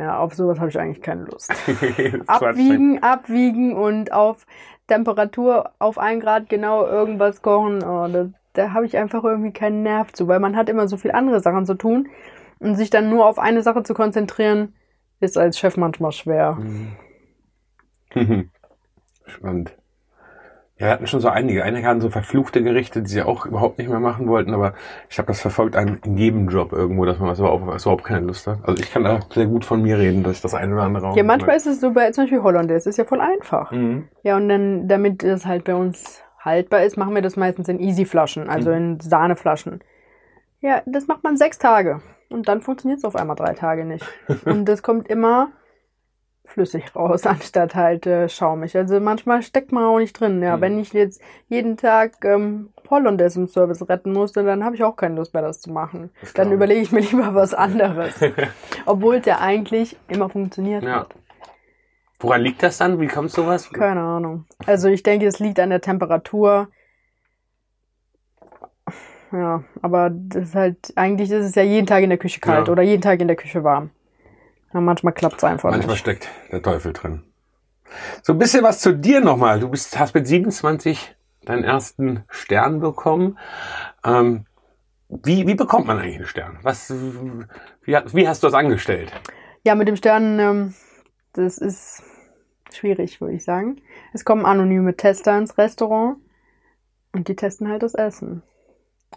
Ja, 0.00 0.18
auf 0.18 0.34
sowas 0.34 0.58
habe 0.58 0.70
ich 0.70 0.78
eigentlich 0.78 1.02
keine 1.02 1.24
Lust 1.24 1.52
abwiegen, 2.26 3.02
abwiegen 3.02 3.76
und 3.76 4.12
auf 4.12 4.46
Temperatur 4.86 5.72
auf 5.78 5.98
ein 5.98 6.20
Grad 6.20 6.48
genau 6.48 6.86
irgendwas 6.86 7.42
kochen. 7.42 7.82
Oh, 7.84 8.08
da 8.08 8.30
da 8.54 8.72
habe 8.72 8.86
ich 8.86 8.96
einfach 8.96 9.22
irgendwie 9.24 9.52
keinen 9.52 9.82
Nerv 9.82 10.12
zu, 10.12 10.26
weil 10.26 10.40
man 10.40 10.56
hat 10.56 10.70
immer 10.70 10.88
so 10.88 10.96
viel 10.96 11.12
andere 11.12 11.40
Sachen 11.40 11.66
zu 11.66 11.74
tun 11.74 12.08
und 12.58 12.76
sich 12.76 12.88
dann 12.90 13.10
nur 13.10 13.26
auf 13.26 13.38
eine 13.38 13.62
Sache 13.62 13.82
zu 13.82 13.92
konzentrieren, 13.94 14.74
ist 15.20 15.36
als 15.38 15.58
Chef 15.58 15.76
manchmal 15.76 16.12
schwer. 16.12 16.54
Mhm. 16.54 16.96
Spannend. 19.26 19.76
Ja, 20.80 20.86
wir 20.86 20.92
hatten 20.92 21.06
schon 21.06 21.20
so 21.20 21.28
einige. 21.28 21.62
Einige 21.62 21.86
hatten 21.86 22.00
so 22.00 22.08
verfluchte 22.08 22.62
Gerichte, 22.62 23.02
die 23.02 23.08
sie 23.10 23.22
auch 23.22 23.44
überhaupt 23.44 23.76
nicht 23.78 23.90
mehr 23.90 24.00
machen 24.00 24.26
wollten, 24.28 24.54
aber 24.54 24.72
ich 25.10 25.18
habe 25.18 25.26
das 25.28 25.40
verfolgt 25.42 25.76
in 25.76 26.16
jedem 26.16 26.48
Job 26.48 26.72
irgendwo, 26.72 27.04
dass 27.04 27.18
man 27.18 27.28
was 27.28 27.38
überhaupt, 27.38 27.66
was 27.66 27.82
überhaupt 27.82 28.04
keine 28.04 28.26
Lust 28.26 28.46
hat. 28.46 28.58
Also 28.62 28.82
ich 28.82 28.90
kann 28.90 29.04
da 29.04 29.20
sehr 29.30 29.44
gut 29.46 29.66
von 29.66 29.82
mir 29.82 29.98
reden, 29.98 30.22
dass 30.22 30.36
ich 30.36 30.40
das 30.42 30.54
eine 30.54 30.72
oder 30.74 30.84
andere 30.84 31.08
auch 31.08 31.16
Ja, 31.16 31.22
manchmal 31.22 31.56
ist 31.56 31.66
es 31.66 31.80
so 31.80 31.92
bei 31.92 32.10
zum 32.12 32.24
Beispiel 32.24 32.42
Hollandaise, 32.42 32.88
ist 32.88 32.96
ja 32.96 33.04
voll 33.04 33.20
einfach. 33.20 33.70
Mhm. 33.72 34.08
Ja, 34.22 34.36
und 34.38 34.48
dann, 34.48 34.88
damit 34.88 35.22
das 35.22 35.44
halt 35.44 35.64
bei 35.64 35.74
uns 35.74 36.22
haltbar 36.42 36.82
ist, 36.84 36.96
machen 36.96 37.14
wir 37.14 37.20
das 37.22 37.36
meistens 37.36 37.68
in 37.68 37.78
Easy-Flaschen, 37.78 38.48
also 38.48 38.70
Mhm. 38.70 38.76
in 38.76 39.00
Sahneflaschen. 39.00 39.80
Ja, 40.62 40.80
das 40.86 41.06
macht 41.06 41.22
man 41.24 41.36
sechs 41.36 41.58
Tage. 41.58 42.00
Und 42.30 42.48
dann 42.48 42.62
funktioniert 42.62 42.98
es 43.00 43.04
auf 43.04 43.16
einmal 43.16 43.36
drei 43.36 43.52
Tage 43.52 43.84
nicht. 43.84 44.06
Und 44.46 44.64
das 44.66 44.82
kommt 44.82 45.08
immer 45.08 45.48
flüssig 46.50 46.84
raus, 46.96 47.26
anstatt 47.26 47.74
halt 47.74 48.06
äh, 48.06 48.28
schaumig. 48.28 48.76
Also 48.76 49.00
manchmal 49.00 49.42
steckt 49.42 49.72
man 49.72 49.84
auch 49.84 49.98
nicht 49.98 50.18
drin. 50.18 50.42
Ja, 50.42 50.56
Mhm. 50.56 50.60
wenn 50.60 50.78
ich 50.80 50.92
jetzt 50.92 51.20
jeden 51.48 51.76
Tag 51.76 52.24
ähm, 52.24 52.70
Hollandaise 52.90 53.38
im 53.40 53.46
Service 53.46 53.88
retten 53.88 54.12
musste, 54.12 54.42
dann 54.44 54.64
habe 54.64 54.74
ich 54.74 54.82
auch 54.84 54.96
keine 54.96 55.14
Lust 55.14 55.32
mehr, 55.32 55.42
das 55.42 55.60
zu 55.60 55.70
machen. 55.70 56.10
Das 56.20 56.32
Dann 56.34 56.52
überlege 56.52 56.80
ich 56.80 56.92
mir 56.92 57.00
lieber 57.00 57.34
was 57.34 57.54
anderes. 57.54 58.20
Obwohl 58.86 59.16
es 59.16 59.26
ja 59.26 59.38
eigentlich 59.40 59.96
immer 60.08 60.28
funktioniert 60.28 60.82
Ja. 60.84 61.00
hat. 61.00 61.14
Woran 62.18 62.42
liegt 62.42 62.62
das 62.62 62.76
dann? 62.78 63.00
Wie 63.00 63.06
kommt 63.06 63.30
sowas? 63.30 63.72
Keine 63.72 64.00
Ahnung. 64.00 64.44
Also 64.66 64.88
ich 64.88 65.02
denke, 65.02 65.26
es 65.26 65.38
liegt 65.38 65.58
an 65.58 65.70
der 65.70 65.80
Temperatur. 65.80 66.68
Ja, 69.32 69.62
aber 69.80 70.10
das 70.10 70.48
ist 70.48 70.54
halt, 70.54 70.92
eigentlich 70.96 71.30
ist 71.30 71.46
es 71.46 71.54
ja 71.54 71.62
jeden 71.62 71.86
Tag 71.86 72.02
in 72.02 72.10
der 72.10 72.18
Küche 72.18 72.40
kalt 72.40 72.66
Ja. 72.66 72.72
oder 72.72 72.82
jeden 72.82 73.00
Tag 73.00 73.20
in 73.20 73.28
der 73.28 73.36
Küche 73.36 73.62
warm. 73.62 73.90
Ja, 74.72 74.80
manchmal 74.80 75.12
klappt 75.12 75.38
es 75.38 75.44
einfach 75.44 75.70
Manchmal 75.70 75.94
nicht. 75.94 76.00
steckt 76.00 76.28
der 76.52 76.62
Teufel 76.62 76.92
drin. 76.92 77.22
So 78.22 78.32
ein 78.34 78.38
bisschen 78.38 78.62
was 78.62 78.80
zu 78.80 78.92
dir 78.94 79.20
nochmal. 79.20 79.58
Du 79.60 79.68
bist, 79.68 79.98
hast 79.98 80.14
mit 80.14 80.26
27 80.26 81.16
deinen 81.44 81.64
ersten 81.64 82.24
Stern 82.28 82.80
bekommen. 82.80 83.38
Ähm, 84.04 84.46
wie, 85.08 85.46
wie 85.46 85.54
bekommt 85.56 85.86
man 85.86 85.98
eigentlich 85.98 86.16
einen 86.16 86.26
Stern? 86.26 86.58
Was, 86.62 86.90
wie, 86.90 87.96
wie 88.12 88.28
hast 88.28 88.42
du 88.42 88.46
das 88.46 88.54
angestellt? 88.54 89.12
Ja, 89.64 89.74
mit 89.74 89.88
dem 89.88 89.96
Stern, 89.96 90.38
ähm, 90.38 90.74
das 91.32 91.58
ist 91.58 92.02
schwierig, 92.72 93.20
würde 93.20 93.34
ich 93.34 93.44
sagen. 93.44 93.80
Es 94.12 94.24
kommen 94.24 94.46
anonyme 94.46 94.96
Tester 94.96 95.36
ins 95.36 95.58
Restaurant 95.58 96.18
und 97.12 97.26
die 97.26 97.34
testen 97.34 97.68
halt 97.68 97.82
das 97.82 97.94
Essen. 97.94 98.42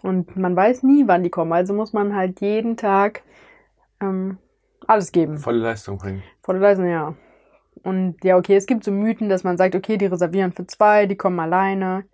Und 0.02 0.36
man 0.36 0.56
weiß 0.56 0.82
nie, 0.82 1.04
wann 1.06 1.22
die 1.22 1.30
kommen. 1.30 1.52
Also 1.52 1.72
muss 1.74 1.92
man 1.92 2.16
halt 2.16 2.40
jeden 2.40 2.76
Tag 2.76 3.22
ähm, 4.00 4.38
alles 4.86 5.12
geben. 5.12 5.38
Volle 5.38 5.58
Leistung 5.58 5.98
bringen. 5.98 6.22
Volle 6.42 6.58
Leistung, 6.58 6.88
ja. 6.88 7.14
Und 7.82 8.22
ja, 8.24 8.36
okay, 8.36 8.56
es 8.56 8.66
gibt 8.66 8.84
so 8.84 8.90
Mythen, 8.90 9.28
dass 9.28 9.44
man 9.44 9.56
sagt, 9.56 9.74
okay, 9.74 9.96
die 9.96 10.06
reservieren 10.06 10.52
für 10.52 10.66
zwei, 10.66 11.06
die 11.06 11.16
kommen 11.16 11.38
alleine, 11.40 12.04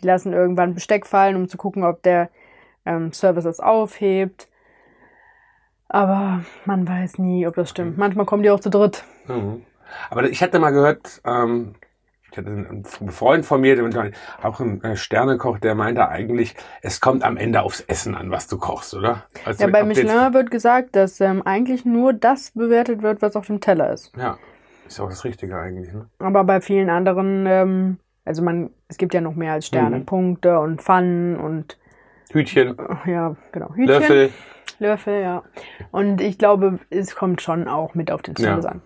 die 0.00 0.06
lassen 0.06 0.32
irgendwann 0.32 0.74
Besteck 0.74 1.06
fallen, 1.06 1.36
um 1.36 1.48
zu 1.48 1.56
gucken, 1.56 1.84
ob 1.84 2.02
der 2.02 2.30
ähm, 2.86 3.12
Service 3.12 3.44
das 3.44 3.60
aufhebt. 3.60 4.48
Aber 5.88 6.44
man 6.64 6.88
weiß 6.88 7.18
nie, 7.18 7.46
ob 7.46 7.54
das 7.54 7.70
stimmt. 7.70 7.98
Manchmal 7.98 8.26
kommen 8.26 8.42
die 8.42 8.50
auch 8.50 8.60
zu 8.60 8.70
dritt. 8.70 9.04
Mhm. 9.28 9.62
Aber 10.10 10.24
ich 10.24 10.42
hatte 10.42 10.58
mal 10.58 10.70
gehört, 10.70 11.20
ähm, 11.24 11.74
ich 12.32 12.38
hatte 12.38 12.48
einen 12.48 12.84
Freund 12.84 13.44
von 13.44 13.60
mir, 13.60 13.76
der 13.76 14.10
auch 14.42 14.58
ein 14.58 14.82
äh, 14.82 14.96
Sternekoch, 14.96 15.58
der 15.58 15.74
meinte 15.74 16.08
eigentlich, 16.08 16.56
es 16.80 17.00
kommt 17.00 17.22
am 17.24 17.36
Ende 17.36 17.60
aufs 17.62 17.80
Essen 17.82 18.14
an, 18.14 18.30
was 18.30 18.48
du 18.48 18.56
kochst, 18.58 18.94
oder? 18.94 19.24
Also, 19.44 19.64
Ja, 19.64 19.70
bei 19.70 19.84
Michelin 19.84 20.32
wird 20.32 20.50
gesagt, 20.50 20.96
dass 20.96 21.20
ähm, 21.20 21.42
eigentlich 21.42 21.84
nur 21.84 22.14
das 22.14 22.52
bewertet 22.52 23.02
wird, 23.02 23.20
was 23.20 23.36
auf 23.36 23.46
dem 23.46 23.60
Teller 23.60 23.92
ist. 23.92 24.16
Ja, 24.16 24.38
ist 24.86 24.98
auch 24.98 25.10
das 25.10 25.24
Richtige 25.24 25.58
eigentlich. 25.58 25.92
Ne? 25.92 26.08
Aber 26.18 26.44
bei 26.44 26.62
vielen 26.62 26.88
anderen, 26.88 27.44
ähm, 27.46 27.98
also 28.24 28.42
man, 28.42 28.70
es 28.88 28.96
gibt 28.96 29.12
ja 29.12 29.20
noch 29.20 29.34
mehr 29.34 29.52
als 29.52 29.66
Sterne, 29.66 29.98
Mhm. 29.98 30.06
Punkte 30.06 30.58
und 30.58 30.80
Pfannen 30.80 31.36
und 31.36 31.78
Hütchen, 32.32 32.76
ja, 33.04 33.36
genau, 33.52 33.68
Hütchen. 33.74 33.86
Löffel. 33.86 34.30
Löffel, 34.78 35.20
ja. 35.20 35.42
Und 35.90 36.22
ich 36.22 36.38
glaube, 36.38 36.78
es 36.88 37.14
kommt 37.14 37.42
schon 37.42 37.68
auch 37.68 37.94
mit 37.94 38.10
auf 38.10 38.22
den 38.22 38.36
Service 38.36 38.64
Ja. 38.64 38.70
an. 38.70 38.82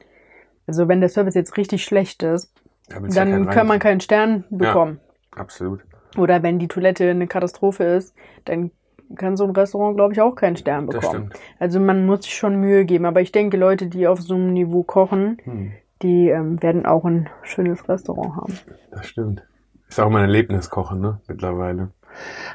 Also 0.67 0.89
wenn 0.89 0.99
der 1.01 1.09
Service 1.11 1.35
jetzt 1.37 1.57
richtig 1.57 1.85
schlecht 1.85 2.25
ist, 2.25 2.53
Da 2.89 2.97
ja 2.97 3.01
dann 3.01 3.13
keinen 3.31 3.47
kann 3.51 3.67
man 3.67 3.79
keinen 3.79 4.01
Stern 4.01 4.45
bekommen. 4.51 5.01
Absolut. 5.33 5.81
Oder 6.17 6.43
wenn 6.43 6.59
die 6.59 6.69
Toilette 6.69 7.11
eine 7.11 7.27
Katastrophe 7.27 7.85
ist, 7.85 8.15
dann 8.45 8.71
kann 9.17 9.37
so 9.37 9.45
ein 9.45 9.51
Restaurant, 9.51 9.97
glaube 9.97 10.13
ich, 10.15 10.21
auch 10.21 10.35
keinen 10.35 10.57
Stern 10.57 10.87
Das 10.87 10.97
bekommen. 10.97 11.31
stimmt. 11.31 11.41
Also 11.59 11.79
man 11.81 12.07
muss 12.07 12.23
sich 12.25 12.35
schon 12.35 12.57
Mühe 12.57 12.85
geben. 12.85 13.05
Aber 13.05 13.21
ich 13.21 13.33
denke, 13.33 13.57
Leute, 13.57 13.87
die 13.87 14.07
auf 14.09 14.21
so 14.21 14.35
einem 14.35 14.53
Niveau 14.53 14.83
kochen, 14.83 15.39
Hm, 15.45 15.73
die 16.03 16.29
ähm, 16.29 16.63
werden 16.63 16.87
auch 16.87 17.05
ein 17.05 17.29
schönes 17.43 17.89
Restaurant 17.89 18.37
haben. 18.37 18.59
das 18.91 19.07
stimmt. 19.07 19.43
Ist 19.89 20.01
auch 20.01 20.11
mein 20.11 20.23
Erlebnis 20.23 20.71
kochen, 20.71 21.01
ne? 21.01 21.21
Mittlerweile. 21.29 21.91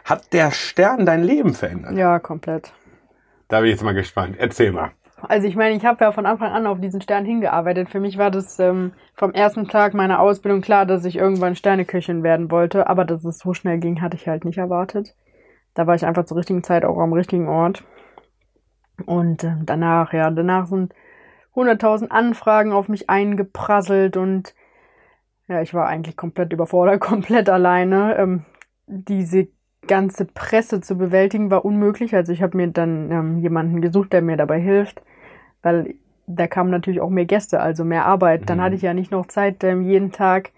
Hat 0.04 0.34
der 0.34 0.52
Stern 0.52 1.06
dein 1.06 1.24
Leben 1.24 1.54
verändert? 1.54 1.94
Ja, 1.96 2.20
komplett. 2.20 2.74
Da 3.48 3.58
bin 3.60 3.68
ich 3.68 3.72
jetzt 3.76 3.84
mal 3.84 3.94
gespannt. 3.94 4.36
Erzähl 4.38 4.72
mal. 4.72 4.92
Also 5.28 5.48
ich 5.48 5.56
meine, 5.56 5.75
ich 5.75 5.86
habe 5.86 6.04
ja 6.04 6.12
von 6.12 6.25
Anfang 6.25 6.51
an 6.51 6.68
auf 6.68 6.80
diesen 6.80 7.01
Stern 7.01 7.25
hingearbeitet. 7.25 7.90
Für 7.90 8.00
mich 8.00 8.18
war 8.18 8.32
das 8.32 8.60
ähm, 8.60 8.94
vom 9.13 9.32
ersten 9.34 9.68
Tag 9.68 9.94
meiner 9.94 10.20
Ausbildung 10.20 10.62
klar, 10.62 10.86
dass 10.86 11.06
ich 11.06 11.18
irgendwann 11.18 11.56
Sterneköchin 11.56 12.24
werden 12.24 12.50
wollte. 12.51 12.88
Aber 12.88 13.06
dass 13.06 13.24
es 13.24 13.40
so 13.40 13.54
schnell 13.54 13.80
ging, 13.80 14.01
hatte 14.01 14.18
ich 14.18 14.28
halt 14.28 14.46
nicht 14.46 14.58
erwartet. 14.58 15.16
Da 15.74 15.88
war 15.88 15.96
ich 15.96 16.06
einfach 16.06 16.25
zur 16.25 16.38
richtigen 16.38 16.63
Zeit 16.63 16.86
auch 16.86 16.98
am 16.98 17.13
richtigen 17.13 17.48
Ort. 17.48 17.84
Und 19.06 19.44
äh, 19.44 19.56
danach, 19.63 20.13
ja, 20.13 20.30
danach 20.32 20.68
sind 20.68 20.94
100.000 21.56 22.10
Anfragen 22.10 22.72
auf 22.72 22.88
mich 22.88 23.10
eingeprasselt 23.10 24.18
und 24.18 24.56
ja, 25.48 25.62
ich 25.62 25.74
war 25.74 25.88
eigentlich 25.88 26.16
komplett 26.16 26.54
überfordert, 26.54 27.00
komplett 27.00 27.50
alleine. 27.50 28.16
Ähm, 28.18 28.46
diese 28.88 29.48
ganze 29.88 30.25
Presse 30.25 30.82
zu 30.82 30.98
bewältigen 30.98 31.51
war 31.51 31.66
unmöglich. 31.66 32.16
Also 32.16 32.32
ich 32.32 32.42
habe 32.42 32.58
mir 32.58 32.68
dann 32.68 33.12
ähm, 33.12 33.40
jemanden 33.40 33.82
gesucht, 33.82 34.13
der 34.13 34.22
mir 34.22 34.38
dabei 34.38 34.60
hilft 34.60 35.01
weil 35.62 35.96
da 36.27 36.48
kamen 36.48 36.70
natürlich 36.72 37.01
auch 37.01 37.10
mehr 37.10 37.25
Gäste, 37.25 37.60
also 37.60 37.84
mehr 37.84 38.06
Arbeit. 38.06 38.50
Dann 38.50 38.58
Mhm. 38.60 38.62
hatte 38.62 38.75
ich 38.75 38.82
ja 38.82 38.94
nicht 38.94 39.12
noch 39.12 39.25
Zeit, 39.27 39.63
ähm, 39.63 39.82
jeden 39.84 40.12
Tag 40.12 40.51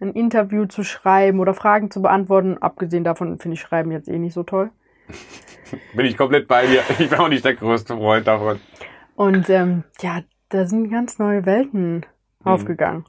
ein 0.00 0.12
Interview 0.12 0.64
zu 0.66 0.82
schreiben 0.82 1.40
oder 1.40 1.52
Fragen 1.52 1.90
zu 1.90 2.00
beantworten. 2.00 2.56
Abgesehen 2.58 3.04
davon 3.04 3.38
finde 3.38 3.54
ich 3.54 3.60
Schreiben 3.60 3.90
jetzt 3.92 4.08
eh 4.08 4.18
nicht 4.18 4.32
so 4.34 4.42
toll. 4.44 4.70
Bin 5.94 6.06
ich 6.06 6.16
komplett 6.16 6.48
bei 6.48 6.66
dir. 6.66 6.82
Ich 6.98 7.10
bin 7.10 7.18
auch 7.18 7.28
nicht 7.28 7.44
der 7.44 7.54
größte 7.54 7.96
Freund 7.96 8.26
davon. 8.26 8.60
Und 9.14 9.50
ähm, 9.50 9.84
ja, 10.00 10.20
da 10.48 10.66
sind 10.66 10.90
ganz 10.90 11.18
neue 11.18 11.44
Welten 11.46 12.06
aufgegangen. 12.44 13.04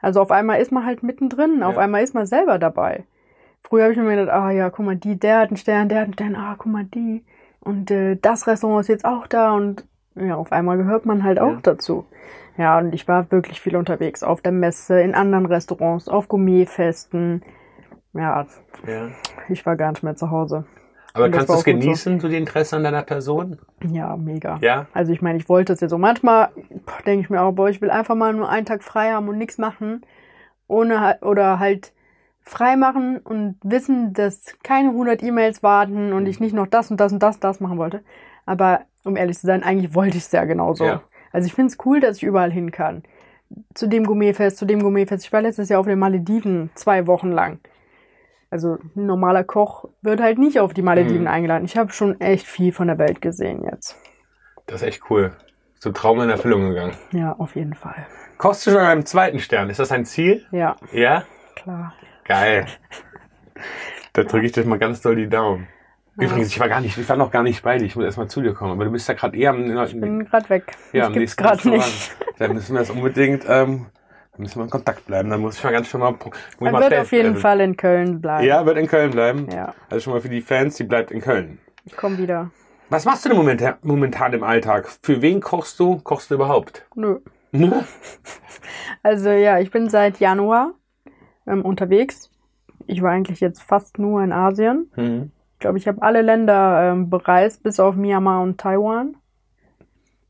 Also 0.00 0.20
auf 0.20 0.32
einmal 0.32 0.60
ist 0.60 0.72
man 0.72 0.84
halt 0.84 1.02
mittendrin, 1.04 1.62
auf 1.62 1.76
Ja. 1.76 1.82
einmal 1.82 2.02
ist 2.02 2.14
man 2.14 2.26
selber 2.26 2.58
dabei. 2.58 3.04
Früher 3.60 3.84
habe 3.84 3.92
ich 3.92 3.98
mir 3.98 4.16
gedacht, 4.16 4.36
ah 4.36 4.50
ja, 4.50 4.70
guck 4.70 4.84
mal, 4.84 4.96
die, 4.96 5.18
der 5.18 5.38
hat 5.38 5.48
einen 5.50 5.56
Stern, 5.56 5.88
der 5.88 5.98
hat 6.00 6.04
einen 6.06 6.14
Stern, 6.14 6.34
ah, 6.34 6.56
guck 6.58 6.72
mal, 6.72 6.84
die. 6.84 7.24
Und 7.60 7.92
äh, 7.92 8.16
das 8.20 8.48
Restaurant 8.48 8.80
ist 8.80 8.88
jetzt 8.88 9.04
auch 9.04 9.28
da 9.28 9.52
und 9.52 9.86
ja, 10.14 10.36
auf 10.36 10.52
einmal 10.52 10.76
gehört 10.76 11.06
man 11.06 11.22
halt 11.24 11.38
auch 11.40 11.52
Ja. 11.52 11.58
dazu. 11.62 12.06
Ja, 12.58 12.78
und 12.78 12.94
ich 12.94 13.08
war 13.08 13.30
wirklich 13.30 13.60
viel 13.60 13.76
unterwegs, 13.76 14.22
auf 14.22 14.42
der 14.42 14.52
Messe, 14.52 15.00
in 15.00 15.14
anderen 15.14 15.46
Restaurants, 15.46 16.08
auf 16.08 16.28
Gourmetfesten. 16.28 17.42
Ja, 18.12 18.46
Ja. 18.86 19.08
ich 19.48 19.64
war 19.64 19.76
gar 19.76 19.90
nicht 19.92 20.02
mehr 20.02 20.16
zu 20.16 20.30
Hause. 20.30 20.66
Aber 21.14 21.26
Und 21.26 21.32
kannst 21.32 21.48
du 21.50 21.52
es 21.54 21.58
so. 21.60 21.64
genießen, 21.64 22.20
so 22.20 22.28
die 22.28 22.36
Interesse 22.38 22.76
an 22.76 22.84
deiner 22.84 23.02
Person? 23.02 23.58
Ja, 23.90 24.16
mega. 24.16 24.58
Ja. 24.62 24.86
Also 24.94 25.12
ich 25.12 25.20
meine, 25.20 25.38
ich 25.38 25.48
wollte 25.48 25.74
es 25.74 25.80
ja 25.80 25.88
so. 25.88 25.98
Manchmal 25.98 26.48
denke 27.06 27.24
ich 27.24 27.30
mir 27.30 27.42
auch, 27.42 27.52
boah, 27.52 27.68
ich 27.68 27.82
will 27.82 27.90
einfach 27.90 28.14
mal 28.14 28.32
nur 28.32 28.48
einen 28.48 28.64
Tag 28.66 28.82
frei 28.82 29.12
haben 29.12 29.28
und 29.28 29.36
nichts 29.38 29.58
machen. 29.58 30.02
Ohne 30.68 31.18
oder 31.20 31.58
halt 31.58 31.92
frei 32.40 32.76
machen 32.76 33.18
und 33.18 33.56
wissen, 33.62 34.14
dass 34.14 34.56
keine 34.62 34.88
100 34.90 35.22
E-Mails 35.22 35.62
warten 35.62 36.12
und 36.14 36.26
ich 36.26 36.40
nicht 36.40 36.54
noch 36.54 36.66
das 36.66 36.90
und 36.90 36.98
das 36.98 37.12
und 37.12 37.22
das 37.22 37.38
das 37.40 37.60
machen 37.60 37.76
wollte. 37.78 38.02
Aber 38.46 38.82
um 39.04 39.16
ehrlich 39.16 39.38
zu 39.38 39.46
sein, 39.46 39.62
eigentlich 39.62 39.94
wollte 39.94 40.16
ich 40.16 40.24
es 40.24 40.32
ja 40.32 40.44
genauso. 40.44 40.84
Ja. 40.84 41.02
Also 41.32 41.46
ich 41.46 41.54
finde 41.54 41.72
es 41.72 41.78
cool, 41.84 42.00
dass 42.00 42.18
ich 42.18 42.22
überall 42.24 42.50
hin 42.52 42.70
kann. 42.70 43.02
Zu 43.74 43.86
dem 43.86 44.04
Gourmetfest, 44.04 44.56
zu 44.56 44.64
dem 44.64 44.82
Gourmetfest. 44.82 45.24
Ich 45.24 45.32
war 45.32 45.42
letztes 45.42 45.68
Jahr 45.68 45.80
auf 45.80 45.86
den 45.86 45.98
Malediven 45.98 46.70
zwei 46.74 47.06
Wochen 47.06 47.30
lang. 47.30 47.58
Also 48.50 48.78
ein 48.96 49.06
normaler 49.06 49.44
Koch 49.44 49.86
wird 50.02 50.20
halt 50.20 50.38
nicht 50.38 50.60
auf 50.60 50.74
die 50.74 50.82
Malediven 50.82 51.22
Mhm. 51.22 51.26
eingeladen. 51.28 51.64
Ich 51.64 51.76
habe 51.76 51.92
schon 51.92 52.20
echt 52.20 52.46
viel 52.46 52.72
von 52.72 52.86
der 52.88 52.98
Welt 52.98 53.20
gesehen 53.22 53.64
jetzt. 53.70 53.96
Das 54.66 54.82
ist 54.82 54.88
echt 54.88 55.10
cool. 55.10 55.32
So 55.78 55.90
Traum 55.90 56.20
in 56.20 56.30
Erfüllung 56.30 56.68
gegangen. 56.68 56.94
Ja, 57.12 57.32
auf 57.38 57.56
jeden 57.56 57.74
Fall. 57.74 58.06
Kochst 58.38 58.66
du 58.66 58.70
schon 58.70 58.80
an 58.80 58.86
einem 58.86 59.06
zweiten 59.06 59.38
Stern? 59.38 59.68
Ist 59.70 59.80
das 59.80 59.90
ein 59.92 60.04
Ziel? 60.04 60.44
Ja, 60.52 60.76
Ja? 60.92 61.24
klar. 61.56 61.94
Geil. 62.24 62.66
Da 64.14 64.24
drücke 64.24 64.44
ich 64.46 64.52
dir 64.52 64.64
mal 64.66 64.78
ganz 64.78 65.00
doll 65.00 65.16
die 65.16 65.28
Daumen. 65.28 65.68
Übrigens, 66.16 66.48
ich 66.48 66.60
war 66.60 66.68
gar 66.68 66.80
nicht, 66.80 66.96
ich 66.98 67.08
war 67.08 67.16
noch 67.16 67.30
gar 67.30 67.42
nicht 67.42 67.62
bei 67.62 67.78
dir. 67.78 67.86
Ich 67.86 67.96
muss 67.96 68.04
erst 68.04 68.18
mal 68.18 68.28
zu 68.28 68.42
dir 68.42 68.52
kommen. 68.52 68.72
Aber 68.72 68.84
du 68.84 68.90
bist 68.90 69.08
ja 69.08 69.14
gerade 69.14 69.36
eher 69.36 69.50
am, 69.50 69.64
Ich 69.84 69.98
bin 69.98 70.24
gerade 70.24 70.48
weg. 70.50 70.72
ja, 70.92 71.06
am 71.06 71.12
gibt's 71.12 71.36
nächsten 71.36 71.42
gerade 71.42 71.68
nicht. 71.70 72.16
Dann 72.38 72.52
müssen 72.54 72.74
wir 72.74 72.80
das 72.80 72.90
unbedingt, 72.90 73.44
ähm, 73.48 73.86
dann 74.32 74.40
müssen 74.42 74.58
wir 74.58 74.64
in 74.64 74.70
Kontakt 74.70 75.06
bleiben. 75.06 75.30
Dann 75.30 75.40
muss 75.40 75.56
ich 75.58 75.64
mal 75.64 75.70
ganz 75.72 75.86
schon 75.88 76.00
mal, 76.00 76.14
Er 76.60 76.72
mal 76.72 76.82
wird 76.82 76.94
auf 77.00 77.12
jeden 77.12 77.36
Fall 77.36 77.60
in 77.60 77.76
Köln 77.76 78.20
bleiben. 78.20 78.44
Ja, 78.46 78.64
wird 78.66 78.78
in 78.78 78.86
Köln 78.88 79.10
bleiben. 79.10 79.48
Ja, 79.52 79.74
Also 79.90 80.04
schon 80.04 80.12
mal 80.14 80.20
für 80.20 80.28
die 80.30 80.40
Fans, 80.40 80.76
die 80.76 80.84
bleibt 80.84 81.10
in 81.12 81.20
Köln. 81.20 81.58
ich 81.84 81.96
komme 81.96 82.18
wieder. 82.18 82.50
Was 82.88 83.04
machst 83.04 83.24
du 83.24 83.28
denn 83.28 83.38
momentan, 83.38 83.74
momentan 83.82 84.32
im 84.32 84.42
Alltag? 84.42 84.88
Für 85.02 85.22
wen 85.22 85.40
kochst 85.40 85.78
du? 85.78 85.98
Kochst 86.00 86.30
du 86.30 86.34
überhaupt? 86.34 86.84
Nö. 86.94 87.18
Ne? 87.52 87.84
Also 89.02 89.30
ja, 89.30 89.58
ich 89.58 89.70
bin 89.70 89.88
seit 89.88 90.20
Januar 90.20 90.74
ähm, 91.46 91.62
unterwegs. 91.62 92.30
Ich 92.86 93.02
war 93.02 93.10
eigentlich 93.10 93.40
jetzt 93.40 93.62
fast 93.62 93.98
nur 93.98 94.22
in 94.22 94.32
Asien. 94.32 94.90
Mhm. 94.96 95.30
Ich 95.62 95.64
glaube, 95.64 95.78
ich 95.78 95.86
habe 95.86 96.02
alle 96.02 96.22
Länder 96.22 96.90
ähm, 96.90 97.08
bereist, 97.08 97.62
bis 97.62 97.78
auf 97.78 97.94
Myanmar 97.94 98.42
und 98.42 98.58
Taiwan. 98.58 99.14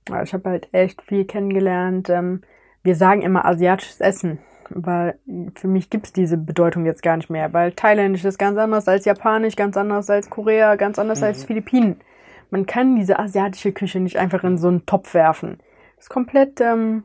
Ja, 0.06 0.22
ich 0.22 0.34
habe 0.34 0.50
halt 0.50 0.68
echt 0.72 1.00
viel 1.00 1.24
kennengelernt. 1.24 2.10
Ähm, 2.10 2.42
wir 2.82 2.94
sagen 2.96 3.22
immer 3.22 3.46
asiatisches 3.46 4.02
Essen, 4.02 4.40
weil 4.68 5.18
für 5.54 5.68
mich 5.68 5.88
gibt's 5.88 6.12
diese 6.12 6.36
Bedeutung 6.36 6.84
jetzt 6.84 7.02
gar 7.02 7.16
nicht 7.16 7.30
mehr, 7.30 7.50
weil 7.54 7.72
Thailändisch 7.72 8.26
ist 8.26 8.36
ganz 8.36 8.58
anders 8.58 8.86
als 8.88 9.06
Japanisch, 9.06 9.56
ganz 9.56 9.78
anders 9.78 10.10
als 10.10 10.28
Korea, 10.28 10.76
ganz 10.76 10.98
anders 10.98 11.22
als 11.22 11.44
Philippinen. 11.44 12.02
Man 12.50 12.66
kann 12.66 12.94
diese 12.94 13.18
asiatische 13.18 13.72
Küche 13.72 14.00
nicht 14.00 14.18
einfach 14.18 14.44
in 14.44 14.58
so 14.58 14.68
einen 14.68 14.84
Topf 14.84 15.14
werfen. 15.14 15.60
ist 15.98 16.10
komplett 16.10 16.60
ähm, 16.60 17.04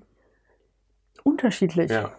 unterschiedlich. 1.24 1.92
Ja. 1.92 2.12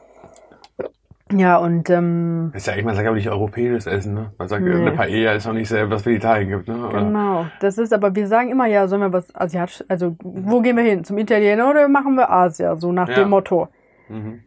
Ja, 1.33 1.59
und 1.59 1.91
ähm, 1.91 2.53
Ist 2.55 2.67
ja 2.67 2.73
eigentlich 2.73 2.85
mal 2.87 2.95
sagt 2.95 3.07
aber 3.07 3.17
nicht 3.17 3.29
europäisches 3.29 3.87
Essen, 3.87 4.15
ne? 4.15 4.33
Man 4.39 4.49
sagt, 4.49 4.63
Nee. 4.65 4.75
eine 4.75 4.93
Paella 4.93 5.33
ist 5.33 5.47
auch 5.47 5.53
nicht 5.53 5.69
sehr, 5.69 5.91
was 5.91 6.03
für 6.03 6.13
Italien 6.13 6.49
gibt, 6.49 6.69
ne? 6.69 6.75
Aber 6.77 7.01
Genau, 7.01 7.47
das 7.61 7.77
ist 7.79 7.93
aber, 7.93 8.15
wir 8.15 8.27
sagen 8.27 8.51
immer, 8.51 8.67
ja, 8.67 8.89
sollen 8.89 9.03
wir 9.03 9.13
was 9.13 9.35
asiatisch, 9.35 9.85
also 9.89 10.17
wo 10.23 10.61
gehen 10.63 10.77
wir 10.77 10.85
hin? 10.85 11.05
Zum 11.05 11.19
Italiener 11.19 11.69
oder 11.69 11.89
machen 11.89 12.15
wir 12.15 12.31
Asia, 12.31 12.77
so 12.77 12.93
nach 12.93 13.09
Ja. 13.09 13.17
dem 13.17 13.31
Motto. 13.31 13.69
Mhm. 14.09 14.43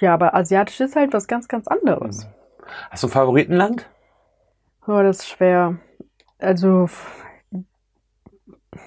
Ja, 0.00 0.12
aber 0.14 0.34
asiatisch 0.34 0.80
ist 0.80 0.96
halt 0.96 1.14
was 1.14 1.26
ganz, 1.26 1.48
ganz 1.48 1.66
anderes. 1.66 2.28
Hast 2.90 3.02
du 3.02 3.06
ein 3.06 3.10
Favoritenland? 3.10 3.88
Oh, 4.86 5.00
das 5.02 5.20
ist 5.20 5.28
schwer. 5.30 5.76
Also, 6.38 6.88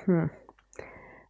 hm. 0.05 0.29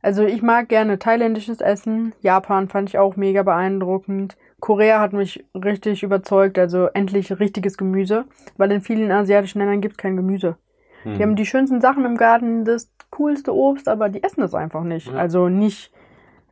Also 0.01 0.23
ich 0.25 0.41
mag 0.41 0.69
gerne 0.69 0.99
thailändisches 0.99 1.59
Essen. 1.61 2.13
Japan 2.21 2.69
fand 2.69 2.89
ich 2.89 2.97
auch 2.97 3.15
mega 3.15 3.43
beeindruckend. 3.43 4.37
Korea 4.59 4.99
hat 4.99 5.13
mich 5.13 5.45
richtig 5.53 6.03
überzeugt, 6.03 6.57
also 6.57 6.87
endlich 6.87 7.39
richtiges 7.39 7.77
Gemüse, 7.77 8.25
weil 8.57 8.71
in 8.71 8.81
vielen 8.81 9.11
asiatischen 9.11 9.59
Ländern 9.59 9.81
gibt 9.81 9.93
es 9.93 9.97
kein 9.97 10.15
Gemüse. 10.15 10.57
Hm. 11.03 11.15
Die 11.17 11.23
haben 11.23 11.35
die 11.35 11.45
schönsten 11.45 11.79
Sachen 11.79 12.05
im 12.05 12.17
Garten, 12.17 12.65
das 12.65 12.91
coolste 13.11 13.53
Obst, 13.53 13.87
aber 13.87 14.09
die 14.09 14.23
essen 14.23 14.41
es 14.41 14.53
einfach 14.55 14.83
nicht. 14.83 15.07
Ja. 15.07 15.13
Also 15.13 15.47
nicht 15.47 15.91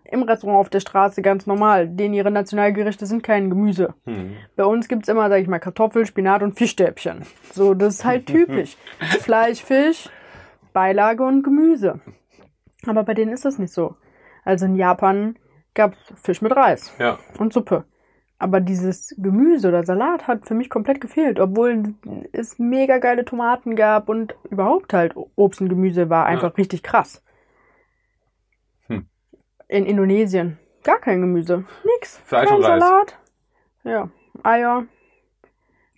im 0.03 0.21
Restaurant 0.21 0.59
auf 0.59 0.69
der 0.69 0.81
Straße 0.81 1.23
ganz 1.23 1.47
normal. 1.47 1.87
Denen 1.87 2.13
ihre 2.13 2.29
Nationalgerichte 2.29 3.07
sind 3.07 3.23
kein 3.23 3.49
Gemüse. 3.49 3.95
Hm. 4.05 4.33
Bei 4.55 4.65
uns 4.65 4.87
gibt's 4.87 5.09
immer, 5.09 5.27
sag 5.29 5.41
ich 5.41 5.47
mal, 5.47 5.59
Kartoffel, 5.59 6.05
Spinat 6.05 6.43
und 6.43 6.57
Fischstäbchen. 6.57 7.23
So, 7.53 7.73
das 7.73 7.95
ist 7.95 8.05
halt 8.05 8.25
typisch. 8.27 8.77
Fleisch, 9.21 9.63
Fisch, 9.63 10.09
Beilage 10.73 11.23
und 11.23 11.41
Gemüse. 11.41 11.99
Aber 12.85 13.03
bei 13.03 13.15
denen 13.15 13.33
ist 13.33 13.45
das 13.45 13.57
nicht 13.57 13.73
so. 13.73 13.95
Also 14.43 14.67
in 14.67 14.75
Japan 14.75 15.37
gab's 15.73 15.97
Fisch 16.21 16.43
mit 16.43 16.55
Reis 16.55 16.93
Ja. 16.99 17.17
und 17.39 17.51
Suppe. 17.51 17.83
Aber 18.37 18.59
dieses 18.59 19.15
Gemüse 19.17 19.69
oder 19.69 19.83
Salat 19.85 20.27
hat 20.27 20.45
für 20.45 20.55
mich 20.55 20.69
komplett 20.69 20.99
gefehlt, 20.99 21.39
obwohl 21.39 21.95
es 22.33 22.59
mega 22.59 22.97
geile 22.97 23.23
Tomaten 23.23 23.75
gab 23.75 24.09
und 24.09 24.35
überhaupt 24.49 24.93
halt 24.93 25.15
Obst 25.35 25.61
und 25.61 25.69
Gemüse 25.69 26.09
war 26.09 26.25
einfach 26.25 26.57
richtig 26.57 26.83
krass. 26.83 27.23
Hm. 28.87 29.05
In 29.69 29.85
Indonesien 29.85 30.57
gar 30.83 30.99
kein 30.99 31.21
Gemüse, 31.21 31.63
nix. 31.83 32.21
Fleisch 32.25 32.49
kein 32.49 32.57
und 32.57 32.65
Reis. 32.65 32.83
Salat. 32.83 33.19
Ja, 33.83 34.09
Eier, 34.43 34.85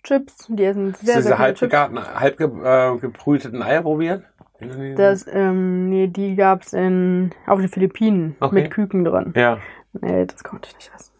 Chips, 0.02 0.46
die 0.48 0.64
essen 0.64 0.92
Hast 0.92 1.04
sehr, 1.04 1.16
du 1.16 1.22
sehr 1.22 1.32
diese 1.32 1.38
halbgegarten, 1.38 1.98
halb 2.20 2.38
ge, 2.38 2.46
äh, 2.46 2.96
gebrüteten 2.98 3.62
Eier 3.62 3.82
probiert? 3.82 4.24
Das, 4.96 5.26
ähm, 5.30 5.88
nee, 5.88 6.08
die 6.08 6.34
gab's 6.34 6.72
in, 6.72 7.30
auf 7.46 7.60
den 7.60 7.68
Philippinen 7.68 8.36
Okay. 8.40 8.54
mit 8.62 8.70
Küken 8.70 9.04
drin. 9.04 9.32
Ja. 9.36 9.58
Nee, 9.92 10.26
das 10.26 10.42
konnte 10.42 10.68
ich 10.68 10.76
nicht 10.76 10.92
essen. 10.94 11.12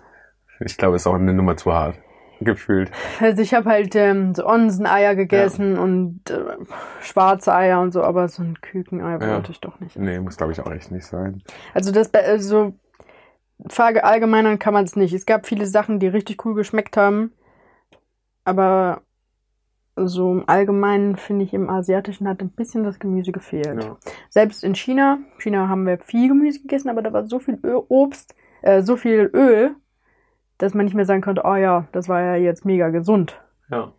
Ich 0.61 0.77
glaube, 0.77 0.97
es 0.97 1.03
ist 1.03 1.07
auch 1.07 1.15
eine 1.15 1.33
Nummer 1.35 1.57
zu 1.57 1.73
hart. 1.73 1.99
Gefühlt. 2.41 2.91
Also 3.21 3.43
ich 3.43 3.53
habe 3.53 3.69
halt 3.69 3.97
ähm, 3.97 4.33
so 4.35 4.47
Onseneier 4.47 5.17
gegessen 5.17 5.77
und 5.77 6.31
äh, 6.31 6.57
schwarze 7.01 7.53
Eier 7.53 7.81
und 7.81 7.93
so, 7.93 8.03
aber 8.03 8.29
so 8.29 8.43
ein 8.43 8.61
Kükenei 8.61 9.15
Ja. 9.15 9.35
wollte 9.35 9.51
ich 9.51 9.61
doch 9.61 9.81
nicht. 9.81 9.97
Nee, 9.99 10.21
muss 10.21 10.37
glaube 10.37 10.53
ich 10.53 10.61
auch 10.61 10.71
echt 10.71 10.93
nicht 10.93 11.05
sein. 11.05 11.43
Also 11.75 11.91
das 11.91 12.15
also 12.15 12.75
verallgemeinern 13.67 14.61
kann 14.61 14.73
man 14.73 14.85
es 14.85 14.95
nicht. 14.95 15.13
Es 15.13 15.27
gab 15.27 15.47
viele 15.47 15.67
Sachen, 15.67 15.99
die 15.99 16.07
richtig 16.07 16.45
cool 16.45 16.55
geschmeckt 16.55 16.97
haben, 16.97 17.33
aber 18.45 19.03
so 19.97 20.31
im 20.31 20.45
Allgemeinen 20.49 21.17
finde 21.17 21.45
ich 21.45 21.53
im 21.53 21.69
Asiatischen 21.69 22.29
hat 22.29 22.41
ein 22.41 22.51
bisschen 22.51 22.85
das 22.85 23.01
Gemüse 23.01 23.33
gefehlt. 23.33 23.83
Ja. 23.83 23.97
Selbst 24.31 24.63
in 24.63 24.77
China, 24.77 25.19
China 25.39 25.69
haben 25.69 25.87
wir 25.87 25.99
viel 25.99 26.29
Gemüse 26.29 26.61
gegessen, 26.61 26.89
aber 26.89 27.03
da 27.03 27.13
war 27.13 27.27
so 27.27 27.41
viel 27.41 27.59
Ö 27.65 27.81
Obst, 27.89 28.37
äh, 28.63 28.83
so 28.83 28.95
viel 28.95 29.29
Öl, 29.35 29.75
dass 30.59 30.75
man 30.75 30.85
nicht 30.85 30.95
mehr 30.95 31.05
sagen 31.07 31.23
konnte, 31.23 31.43
oh 31.45 31.55
ja, 31.57 31.87
das 31.93 32.09
war 32.09 32.21
ja 32.21 32.35
jetzt 32.37 32.65
mega 32.65 32.89
gesund. 32.91 33.41
ja. 33.71 33.93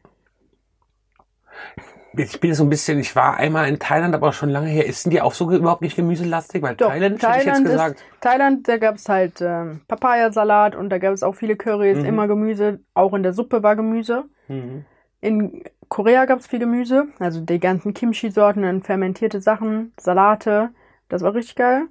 Ich 2.17 2.39
bin 2.39 2.53
so 2.55 2.63
ein 2.63 2.69
bisschen, 2.69 2.99
ich 2.99 3.15
war 3.15 3.37
einmal 3.37 3.69
in 3.69 3.77
Thailand, 3.77 4.15
aber 4.15 4.33
schon 4.33 4.49
lange 4.49 4.67
her. 4.67 4.85
Ist 4.87 5.05
denn 5.05 5.11
die 5.11 5.21
auch 5.21 5.33
so 5.33 5.51
überhaupt 5.51 5.83
nicht 5.83 5.95
gemüselastig? 5.95 6.61
Weil 6.63 6.75
Doch, 6.75 6.89
Thailand, 6.89 7.21
hätte 7.21 7.39
ich 7.39 7.45
jetzt 7.45 7.63
gesagt. 7.63 7.95
Ist, 7.97 8.21
Thailand, 8.21 8.67
da 8.67 8.77
gab's 8.77 9.07
halt 9.07 9.41
ähm, 9.41 9.81
Papayasalat 9.87 10.75
und 10.75 10.89
da 10.89 10.97
gab 10.97 11.13
es 11.13 11.21
auch 11.21 11.35
viele 11.35 11.55
Currys, 11.55 11.99
Mhm. 11.99 12.05
immer 12.05 12.27
Gemüse. 12.27 12.79
Auch 12.95 13.13
in 13.13 13.21
der 13.21 13.33
Suppe 13.33 13.61
war 13.61 13.75
Gemüse. 13.75 14.25
Mhm. 14.47 14.85
In 15.21 15.63
Korea 15.87 16.25
gab's 16.25 16.47
viel 16.47 16.59
Gemüse, 16.59 17.07
also 17.19 17.41
die 17.41 17.59
ganzen 17.59 17.93
Kimchi-Sorten, 17.93 18.63
dann 18.63 18.81
fermentierte 18.81 19.39
Sachen, 19.39 19.93
Salate. 19.99 20.69
Das 21.09 21.21
war 21.21 21.35
richtig 21.35 21.55
geil. 21.55 21.83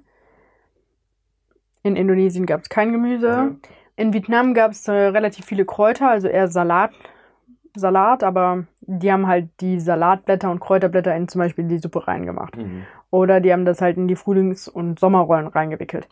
In 1.81 1.95
Indonesien 1.95 2.45
gab's 2.45 2.67
kein 2.69 2.91
Gemüse. 2.91 3.31
Mhm. 3.31 3.61
In 3.99 4.13
Vietnam 4.13 4.53
gab's 4.53 4.87
äh, 4.87 4.93
relativ 4.93 5.45
viele 5.45 5.65
Kräuter, 5.65 6.09
also 6.09 6.29
eher 6.29 6.47
Salat, 6.47 6.91
Salat, 7.75 8.23
aber 8.23 8.65
die 8.79 9.11
haben 9.11 9.27
halt 9.27 9.49
die 9.59 9.77
Salatblätter 9.77 10.49
und 10.49 10.61
Kräuterblätter 10.61 11.13
in 11.13 11.27
zum 11.27 11.39
Beispiel 11.39 11.65
die 11.65 11.79
Suppe 11.79 12.07
reingemacht. 12.07 12.55
Mhm. 12.55 12.85
Oder 13.11 13.41
die 13.41 13.51
haben 13.51 13.65
das 13.65 13.81
halt 13.81 13.97
in 13.97 14.07
die 14.07 14.15
Frühlings- 14.15 14.69
und 14.69 14.99
Sommerrollen 14.99 15.47
reingewickelt. 15.47 16.07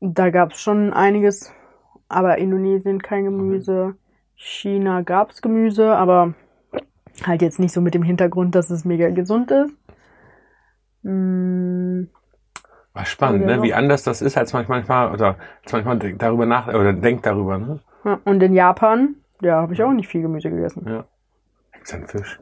Da 0.00 0.28
gab's 0.28 0.60
schon 0.60 0.92
einiges, 0.92 1.50
aber 2.10 2.36
Indonesien 2.36 3.00
kein 3.00 3.24
Gemüse. 3.24 3.96
China 4.34 5.00
gab's 5.00 5.40
Gemüse, 5.40 5.96
aber 5.96 6.34
halt 7.24 7.40
jetzt 7.40 7.58
nicht 7.58 7.72
so 7.72 7.80
mit 7.80 7.94
dem 7.94 8.02
Hintergrund, 8.02 8.54
dass 8.54 8.68
es 8.68 8.84
mega 8.84 9.08
gesund 9.08 9.50
ist. 9.50 9.74
Mm, 11.04 12.02
War 12.92 13.06
spannend, 13.06 13.46
ne? 13.46 13.56
noch? 13.56 13.62
Wie 13.62 13.74
anders 13.74 14.02
das 14.02 14.20
ist, 14.20 14.36
als 14.36 14.52
man 14.52 14.64
manchmal, 14.68 15.12
oder 15.12 15.36
als 15.62 15.72
manchmal 15.72 15.98
darüber 16.14 16.46
nach, 16.46 16.68
oder 16.68 16.92
denkt 16.92 17.24
darüber, 17.24 17.58
ne? 17.58 17.80
ja, 18.04 18.20
und 18.24 18.42
in 18.42 18.54
Japan, 18.54 19.16
ja, 19.40 19.56
habe 19.62 19.74
ich 19.74 19.82
auch 19.82 19.92
nicht 19.92 20.08
viel 20.08 20.22
Gemüse 20.22 20.50
gegessen. 20.50 20.84
Ja. 20.86 21.04
Ein 21.92 22.06
Fisch. 22.06 22.40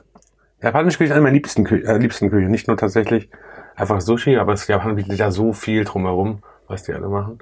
Japanische 0.61 0.99
Küche 0.99 1.11
ist 1.11 1.13
eine 1.13 1.23
meiner 1.23 1.35
liebsten, 1.35 1.65
Kü 1.65 1.83
äh, 1.85 1.99
liebsten 1.99 2.31
Küche. 2.31 2.49
Nicht 2.49 2.67
nur 2.67 2.77
tatsächlich 2.77 3.31
einfach 3.77 4.01
Sushi, 4.01 4.37
aber 4.37 4.53
es 4.55 4.67
Japan 4.67 4.97
bietet 4.97 5.19
ja 5.19 5.31
so 5.31 5.53
viel 5.53 5.85
drumherum, 5.85 6.43
was 6.67 6.83
die 6.83 6.93
alle 6.93 7.09
machen. 7.09 7.39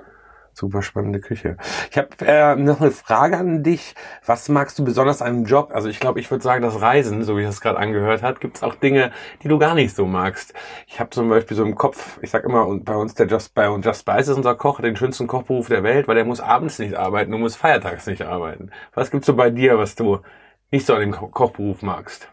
Super 0.59 0.81
spannende 0.81 1.21
Küche. 1.21 1.59
Ich 1.91 1.99
habe 1.99 2.09
äh, 2.23 2.57
noch 2.57 2.81
eine 2.81 2.91
Frage 2.91 3.37
an 3.37 3.63
dich. 3.63 3.95
Was 4.25 4.49
magst 4.49 4.79
du 4.79 4.87
besonders 4.87 5.21
an 5.21 5.29
einem 5.29 5.45
Job? 5.45 5.71
Also 5.75 5.91
ich 5.91 6.01
glaube, 6.01 6.19
ich 6.19 6.31
würde 6.31 6.43
sagen, 6.43 6.63
das 6.63 6.81
Reisen, 6.81 7.25
so 7.25 7.37
wie 7.37 7.43
das 7.43 7.61
gerade 7.61 7.79
angehört 7.79 8.23
hat, 8.23 8.41
gibt 8.41 8.57
es 8.57 8.63
auch 8.63 8.75
Dinge, 8.75 9.13
die 9.43 9.49
du 9.49 9.59
gar 9.59 9.75
nicht 9.75 9.95
so 9.95 10.07
magst. 10.07 10.55
Ich 10.87 10.99
habe 10.99 11.11
zum 11.11 11.29
Beispiel 11.29 11.59
so 11.59 11.63
im 11.63 11.75
Kopf, 11.75 12.19
ich 12.23 12.31
sag 12.31 12.45
immer, 12.45 12.67
und 12.67 12.87
bei 12.87 12.97
uns 12.97 13.13
der 13.13 13.27
Just 13.27 13.53
bei 13.55 13.69
und 13.69 13.85
Just 13.85 14.01
Spice 14.01 14.29
ist 14.29 14.37
unser 14.39 14.55
Koch, 14.55 14.81
den 14.81 14.97
schönsten 14.97 15.27
Kochberuf 15.27 15.69
der 15.69 15.83
Welt, 15.83 16.09
weil 16.09 16.15
der 16.15 16.25
muss 16.25 16.41
abends 16.41 16.79
nicht 16.79 16.95
arbeiten 16.95 17.35
und 17.35 17.41
muss 17.41 17.55
feiertags 17.55 18.07
nicht 18.07 18.23
arbeiten. 18.23 18.71
Was 18.95 19.11
gibt's 19.11 19.27
so 19.27 19.37
bei 19.37 19.51
dir, 19.51 19.77
was 19.77 19.95
du 19.95 20.21
nicht 20.71 20.87
so 20.87 20.95
an 20.95 21.01
dem 21.01 21.13
Ko 21.13 21.29
Kochberuf 21.29 21.83
magst? 21.83 22.33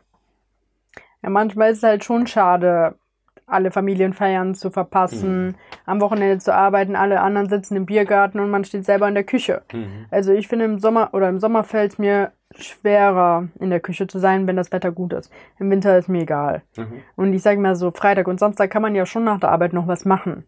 Ja, 1.22 1.30
manchmal 1.30 1.72
ist 1.72 1.80
es 1.80 1.84
halt 1.84 2.06
schon 2.06 2.26
schade, 2.26 2.96
alle 3.46 3.72
Familienfeiern 3.72 4.56
zu 4.56 4.72
verpassen, 4.72 5.56
am 5.86 6.02
Wochenende 6.02 6.40
zu 6.40 6.54
arbeiten, 6.54 6.96
alle 6.96 7.22
anderen 7.22 7.50
sitzen 7.50 7.76
im 7.76 7.86
Biergarten 7.86 8.40
und 8.40 8.50
man 8.50 8.64
steht 8.64 8.86
selber 8.86 9.08
in 9.08 9.14
der 9.14 9.24
Küche. 9.24 9.64
Mhm. 9.72 10.06
Also 10.12 10.32
ich 10.32 10.48
finde 10.48 10.66
im 10.66 10.80
Sommer 10.80 11.10
oder 11.14 11.30
im 11.30 11.40
Sommer 11.40 11.64
fällt 11.64 11.94
es 11.94 11.98
mir 11.98 12.32
schwerer, 12.56 13.48
in 13.60 13.70
der 13.70 13.80
Küche 13.80 14.08
zu 14.08 14.20
sein, 14.20 14.48
wenn 14.48 14.56
das 14.56 14.72
Wetter 14.72 14.92
gut 14.92 15.14
ist. 15.14 15.32
Im 15.60 15.70
Winter 15.70 15.98
ist 15.98 16.10
mir 16.10 16.22
egal. 16.22 16.62
Mhm. 16.78 17.02
Und 17.16 17.34
ich 17.34 17.42
sage 17.42 17.60
mal 17.60 17.76
so, 17.76 17.92
Freitag 17.92 18.28
und 18.28 18.40
Samstag 18.40 18.70
kann 18.70 18.82
man 18.82 18.96
ja 18.96 19.06
schon 19.06 19.24
nach 19.24 19.40
der 19.40 19.52
Arbeit 19.52 19.74
noch 19.74 19.88
was 19.88 20.06
machen. 20.06 20.46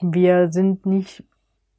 Wir 0.00 0.50
sind 0.50 0.86
nicht 0.86 1.24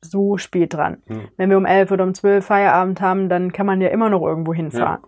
so 0.01 0.37
spät 0.37 0.73
dran. 0.73 0.97
Mhm. 1.07 1.27
Wenn 1.37 1.49
wir 1.49 1.57
um 1.57 1.65
elf 1.65 1.91
oder 1.91 2.03
um 2.03 2.13
zwölf 2.13 2.45
Feierabend 2.45 3.01
haben, 3.01 3.29
dann 3.29 3.51
kann 3.51 3.65
man 3.65 3.81
ja 3.81 3.89
immer 3.89 4.09
noch 4.09 4.21
irgendwo 4.21 4.53
hinfahren. 4.53 5.01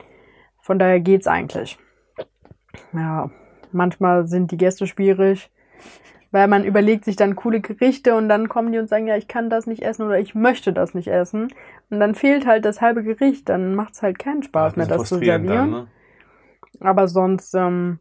Von 0.60 0.80
daher 0.80 1.00
geht's 1.00 1.28
eigentlich. 1.28 1.78
Ja, 2.94 3.30
manchmal 3.72 4.28
sind 4.28 4.52
die 4.52 4.58
Gäste 4.58 4.88
schwierig, 4.88 5.50
weil 6.32 6.48
man 6.48 6.64
überlegt 6.64 7.06
sich 7.06 7.16
dann 7.16 7.36
coole 7.36 7.62
Gerichte 7.62 8.16
und 8.16 8.30
dann 8.30 8.50
kommen 8.50 8.72
die 8.72 8.80
und 8.80 8.90
sagen, 8.90 9.08
ja, 9.08 9.16
ich 9.16 9.28
kann 9.28 9.50
das 9.50 9.68
nicht 9.68 9.84
essen 9.84 10.04
oder 10.04 10.20
ich 10.20 10.36
möchte 10.36 10.74
das 10.74 10.94
nicht 10.94 11.08
essen. 11.08 11.48
Und 11.90 12.00
dann 12.00 12.16
fehlt 12.16 12.46
halt 12.46 12.66
das 12.66 12.82
halbe 12.82 13.04
Gericht, 13.04 13.50
dann 13.50 13.76
macht's 13.76 14.02
halt 14.02 14.20
keinen 14.20 14.44
Spaß 14.44 14.76
mehr, 14.76 14.88
das 14.88 15.08
zu 15.08 15.18
servieren. 15.18 15.48
Dann, 15.48 15.70
ne? 15.72 15.88
Aber 16.80 17.08
sonst, 17.08 17.54
ähm, 17.56 18.00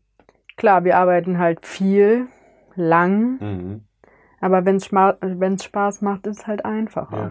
klar, 0.56 0.84
wir 0.84 0.96
arbeiten 0.96 1.38
halt 1.38 1.64
viel, 1.64 2.26
lang, 2.76 3.38
mhm. 3.40 3.80
aber 4.40 4.64
wenn's 4.64 4.86
Schma 4.86 5.16
wenn's 5.20 5.64
Spaß 5.64 6.02
macht, 6.02 6.26
ist 6.26 6.40
es 6.40 6.46
halt 6.46 6.64
einfacher. 6.64 7.16
Ja. 7.16 7.30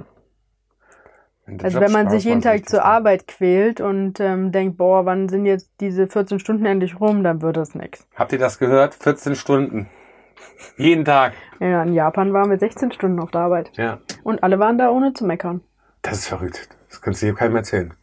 Also 1.47 1.77
Job 1.77 1.81
wenn 1.81 1.91
man 1.91 2.03
Spaß 2.03 2.13
sich 2.13 2.23
jeden 2.23 2.41
Tag 2.41 2.67
zur. 2.67 2.84
Arbeit 2.84 3.27
quält 3.27 3.79
und 3.79 4.19
ähm, 4.19 4.51
denkt, 4.51 4.77
boah, 4.77 5.05
wann 5.05 5.29
sind 5.29 5.45
jetzt 5.45 5.69
diese 5.79 6.08
14 6.08 6.39
Stunden 6.39 6.65
endlich 6.65 6.99
rum, 6.99 7.23
dann 7.23 7.41
wird 7.41 7.58
das 7.58 7.75
nix. 7.75 8.08
Habt 8.15 8.34
ihr 8.34 8.39
das 8.39 8.58
gehört? 8.58 8.95
14 8.95 9.36
Stunden. 9.36 9.88
Jeden 10.77 11.05
Tag. 11.05 11.34
Ja, 11.60 11.84
in 11.84 11.93
Japan 11.93 12.34
waren 12.34 12.49
wir 12.49 12.58
16 12.58 12.91
Stunden 12.91 13.19
auf 13.19 13.31
der 13.31 13.41
Arbeit. 13.41 13.71
Ja. 13.75 13.99
Und 14.23 14.43
alle 14.43 14.60
waren 14.60 14.77
da 14.77 14.89
ohne 14.89 15.13
zu 15.13 15.25
meckern. 15.25 15.62
Das 16.01 16.19
ist 16.19 16.27
verrückt. 16.27 16.67
Das 16.89 17.01
kannst 17.01 17.21
du 17.21 17.27
hier 17.27 17.36
keinem 17.36 17.55
erzählen. 17.55 17.93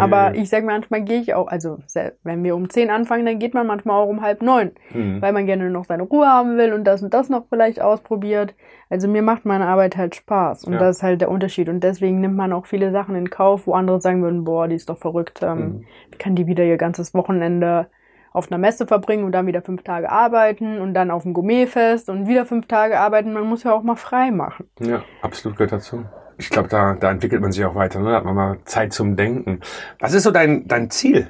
Aber 0.00 0.34
ich 0.34 0.48
sag 0.48 0.64
manchmal 0.64 1.02
gehe 1.02 1.20
ich 1.20 1.34
auch, 1.34 1.48
also 1.48 1.78
wenn 2.22 2.42
wir 2.42 2.56
um 2.56 2.70
10 2.70 2.90
anfangen, 2.90 3.26
dann 3.26 3.38
geht 3.38 3.52
man 3.52 3.66
manchmal 3.66 4.00
auch 4.02 4.08
um 4.08 4.22
halb 4.22 4.40
neun, 4.42 4.70
Mhm. 4.94 5.20
weil 5.20 5.32
man 5.32 5.44
gerne 5.46 5.68
noch 5.70 5.84
seine 5.84 6.04
Ruhe 6.04 6.26
haben 6.26 6.56
will 6.56 6.72
und 6.72 6.84
das 6.84 7.02
und 7.02 7.12
das 7.12 7.28
noch 7.28 7.44
vielleicht 7.48 7.80
ausprobiert. 7.80 8.54
Also 8.88 9.06
mir 9.08 9.22
macht 9.22 9.44
meine 9.44 9.66
Arbeit 9.66 9.96
halt 9.96 10.14
Spaß 10.14 10.64
und 10.64 10.74
Ja. 10.74 10.78
das 10.78 10.96
ist 10.98 11.02
halt 11.02 11.20
der 11.20 11.30
Unterschied. 11.30 11.68
Und 11.68 11.80
deswegen 11.84 12.20
nimmt 12.20 12.36
man 12.36 12.52
auch 12.52 12.66
viele 12.66 12.90
Sachen 12.90 13.14
in 13.16 13.28
Kauf, 13.30 13.66
wo 13.66 13.74
andere 13.74 14.00
sagen 14.00 14.22
würden, 14.22 14.44
boah, 14.44 14.66
die 14.68 14.76
ist 14.76 14.88
doch 14.88 14.98
verrückt, 14.98 15.40
ähm, 15.42 15.58
Mhm. 15.58 15.84
kann 16.18 16.34
die 16.36 16.46
wieder 16.46 16.64
ihr 16.64 16.76
ganzes 16.78 17.12
Wochenende 17.14 17.88
auf 18.32 18.50
einer 18.50 18.56
Messe 18.58 18.86
verbringen 18.86 19.24
und 19.24 19.32
dann 19.32 19.46
wieder 19.46 19.60
fünf 19.60 19.82
Tage 19.82 20.10
arbeiten 20.10 20.80
und 20.80 20.94
dann 20.94 21.10
auf 21.10 21.22
dem 21.24 21.34
Gourmetfest 21.34 22.08
und 22.08 22.26
wieder 22.26 22.46
fünf 22.46 22.66
Tage 22.66 22.98
arbeiten. 22.98 23.34
Man 23.34 23.44
muss 23.44 23.62
ja 23.62 23.74
auch 23.74 23.82
mal 23.82 23.96
frei 23.96 24.30
machen. 24.30 24.70
Ja, 24.80 25.02
absolut 25.20 25.58
gehört 25.58 25.72
dazu. 25.72 26.04
Ich 26.42 26.50
glaube, 26.50 26.68
da, 26.68 26.94
da 26.94 27.12
entwickelt 27.12 27.40
man 27.40 27.52
sich 27.52 27.64
auch 27.64 27.76
weiter. 27.76 28.00
Ne? 28.00 28.10
Da 28.10 28.16
hat 28.16 28.24
man 28.24 28.34
mal 28.34 28.58
Zeit 28.64 28.92
zum 28.92 29.14
Denken. 29.14 29.60
Was 30.00 30.12
ist 30.12 30.24
so 30.24 30.32
dein, 30.32 30.66
dein 30.66 30.90
Ziel? 30.90 31.28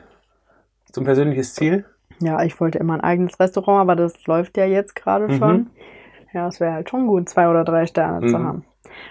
So 0.90 1.03
ein 1.03 1.05
persönliches 1.05 1.53
Ziel? 1.55 1.85
Ja, 2.20 2.42
ich 2.42 2.59
wollte 2.61 2.79
immer 2.79 2.94
ein 2.94 3.03
eigenes 3.03 3.38
Restaurant, 3.38 3.83
aber 3.83 3.94
das 3.94 4.27
läuft 4.27 4.57
ja 4.57 4.64
jetzt 4.64 4.94
gerade 4.96 5.29
Mhm. 5.29 5.38
schon. 5.38 5.70
Ja, 6.33 6.48
es 6.48 6.61
wäre 6.61 6.72
halt 6.72 6.88
schon 6.88 7.09
gut, 7.09 7.29
zwei 7.29 7.46
oder 7.51 7.62
drei 7.62 7.85
Sterne 7.85 8.27
zu 8.27 8.38
Mhm. 8.38 8.44
haben. 8.46 8.64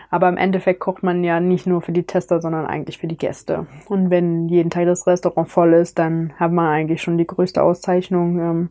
Aber 0.09 0.27
im 0.27 0.37
Endeffekt 0.37 0.79
kocht 0.79 1.03
man 1.03 1.23
ja 1.23 1.39
nicht 1.39 1.67
nur 1.67 1.83
für 1.83 1.91
die 1.91 2.03
Tester, 2.07 2.41
sondern 2.41 2.65
eigentlich 2.65 2.97
für 2.97 3.07
die 3.07 3.17
Gäste. 3.17 3.67
Und 3.87 4.09
wenn 4.09 4.49
jeden 4.49 4.71
Tag 4.71 4.85
das 4.87 5.05
Restaurant 5.05 5.49
voll 5.49 5.73
ist, 5.73 5.99
dann 5.99 6.33
hat 6.39 6.51
man 6.51 6.65
eigentlich 6.67 7.03
schon 7.03 7.19
die 7.19 7.27
größte 7.27 7.61
Auszeichnung, 7.61 8.39
ähm, 8.39 8.69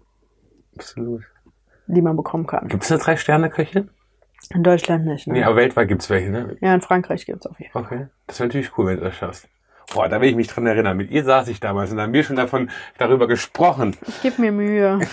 Absolut. 0.74 1.22
die 1.86 2.02
man 2.02 2.16
bekommen 2.16 2.48
kann. 2.48 2.66
Gibt 2.66 2.82
es 2.82 2.90
eine 2.90 3.00
Drei-Sterne-Köchin? 3.00 3.88
In 4.52 4.64
Deutschland 4.64 5.06
nicht. 5.06 5.26
Ne? 5.26 5.34
Nee, 5.34 5.44
aber 5.44 5.56
weltweit 5.56 5.88
gibt's 5.88 6.10
welche, 6.10 6.30
ne? 6.30 6.56
Ja, 6.60 6.74
in 6.74 6.80
Frankreich 6.80 7.24
gibt's 7.24 7.46
auf 7.46 7.58
jeden 7.60 7.70
Fall. 7.70 7.82
Okay. 7.82 8.06
Das 8.26 8.40
wäre 8.40 8.48
natürlich 8.48 8.76
cool, 8.76 8.86
wenn 8.86 8.96
du 8.96 9.04
das 9.04 9.14
schaffst. 9.14 9.48
Boah, 9.92 10.08
da 10.08 10.20
will 10.20 10.28
ich 10.28 10.36
mich 10.36 10.48
dran 10.48 10.66
erinnern. 10.66 10.96
Mit 10.96 11.10
ihr 11.10 11.24
saß 11.24 11.48
ich 11.48 11.60
damals 11.60 11.90
und 11.90 11.96
da 11.96 12.04
haben 12.04 12.12
wir 12.12 12.22
schon 12.22 12.36
davon, 12.36 12.70
darüber 12.98 13.26
gesprochen. 13.26 13.96
Ich 14.06 14.22
gebe 14.22 14.40
mir 14.40 14.52
Mühe. 14.52 15.00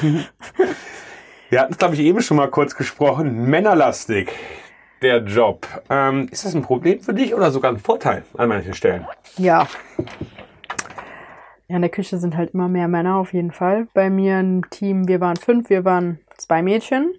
Wir 1.49 1.61
hatten 1.61 1.71
es, 1.71 1.77
glaube 1.77 1.93
ich, 1.93 2.01
eben 2.01 2.21
schon 2.21 2.35
mal 2.35 2.49
kurz 2.49 2.75
gesprochen. 2.75 3.49
Männerlastig, 3.49 4.29
der 5.01 5.19
Job. 5.19 5.65
Ähm, 5.89 6.27
ist 6.29 6.43
das 6.43 6.53
ein 6.53 6.61
Problem 6.61 6.99
für 6.99 7.13
dich 7.13 7.33
oder 7.33 7.51
sogar 7.51 7.71
ein 7.71 7.79
Vorteil 7.79 8.23
an 8.35 8.49
manchen 8.49 8.73
Stellen? 8.73 9.07
Ja. 9.37 9.65
Ja, 11.69 11.75
in 11.77 11.81
der 11.81 11.89
Küche 11.89 12.17
sind 12.17 12.35
halt 12.35 12.53
immer 12.53 12.67
mehr 12.67 12.89
Männer 12.89 13.15
auf 13.15 13.33
jeden 13.33 13.51
Fall. 13.51 13.87
Bei 13.93 14.09
mir 14.09 14.41
im 14.41 14.69
Team, 14.69 15.07
wir 15.07 15.21
waren 15.21 15.37
fünf, 15.37 15.69
wir 15.69 15.85
waren 15.85 16.19
zwei 16.35 16.61
Mädchen. 16.61 17.13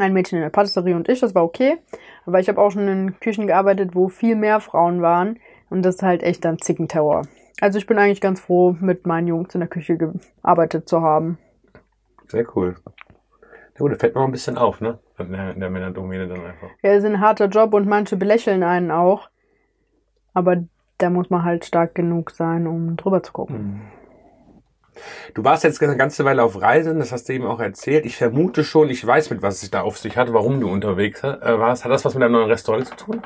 Ein 0.00 0.12
Mädchen 0.12 0.38
in 0.38 0.42
der 0.42 0.50
Patisserie 0.50 0.96
und 0.96 1.08
ich, 1.08 1.20
das 1.20 1.34
war 1.34 1.44
okay. 1.44 1.78
Aber 2.26 2.40
ich 2.40 2.48
habe 2.48 2.60
auch 2.60 2.70
schon 2.70 2.88
in 2.88 3.20
Küchen 3.20 3.46
gearbeitet, 3.46 3.94
wo 3.94 4.08
viel 4.08 4.36
mehr 4.36 4.60
Frauen 4.60 5.02
waren. 5.02 5.38
Und 5.68 5.82
das 5.82 5.96
ist 5.96 6.02
halt 6.02 6.22
echt 6.22 6.44
dann 6.44 6.58
Zickentower. 6.58 7.22
Also 7.60 7.78
ich 7.78 7.86
bin 7.86 7.98
eigentlich 7.98 8.20
ganz 8.20 8.40
froh, 8.40 8.76
mit 8.80 9.06
meinen 9.06 9.28
Jungs 9.28 9.54
in 9.54 9.60
der 9.60 9.68
Küche 9.68 9.96
gearbeitet 9.96 10.88
zu 10.88 11.02
haben. 11.02 11.38
Sehr 12.28 12.46
cool. 12.56 12.76
Na 12.84 13.78
gut, 13.78 13.92
da 13.92 13.96
fällt 13.96 14.14
man 14.14 14.24
auch 14.24 14.28
ein 14.28 14.32
bisschen 14.32 14.56
auf, 14.56 14.80
ne? 14.80 14.98
In 15.18 15.32
der, 15.32 15.52
in 15.52 15.60
der 15.60 15.70
Männerdomäne 15.70 16.28
dann 16.28 16.44
einfach. 16.44 16.68
Ja, 16.82 16.92
es 16.92 17.04
ist 17.04 17.10
ein 17.10 17.20
harter 17.20 17.46
Job 17.46 17.74
und 17.74 17.86
manche 17.86 18.16
belächeln 18.16 18.62
einen 18.62 18.90
auch. 18.90 19.28
Aber 20.32 20.64
da 20.98 21.10
muss 21.10 21.28
man 21.30 21.44
halt 21.44 21.64
stark 21.64 21.94
genug 21.94 22.30
sein, 22.30 22.66
um 22.66 22.96
drüber 22.96 23.22
zu 23.22 23.32
gucken. 23.32 23.82
Du 25.34 25.44
warst 25.44 25.64
jetzt 25.64 25.82
eine 25.82 25.96
ganze 25.96 26.24
Weile 26.24 26.42
auf 26.42 26.60
Reisen, 26.60 26.98
das 26.98 27.12
hast 27.12 27.28
du 27.28 27.32
eben 27.32 27.46
auch 27.46 27.60
erzählt. 27.60 28.06
Ich 28.06 28.16
vermute 28.16 28.64
schon, 28.64 28.90
ich 28.90 29.06
weiß, 29.06 29.30
mit 29.30 29.42
was 29.42 29.54
es 29.54 29.60
sich 29.60 29.70
da 29.70 29.82
auf 29.82 29.98
sich 29.98 30.16
hat, 30.16 30.32
warum 30.32 30.60
du 30.60 30.70
unterwegs 30.70 31.22
äh, 31.22 31.38
warst. 31.58 31.84
Hat 31.84 31.92
das 31.92 32.04
was 32.04 32.14
mit 32.14 32.22
deinem 32.22 32.32
neuen 32.32 32.50
Restaurant 32.50 32.86
zu 32.86 32.96
tun? 32.96 33.22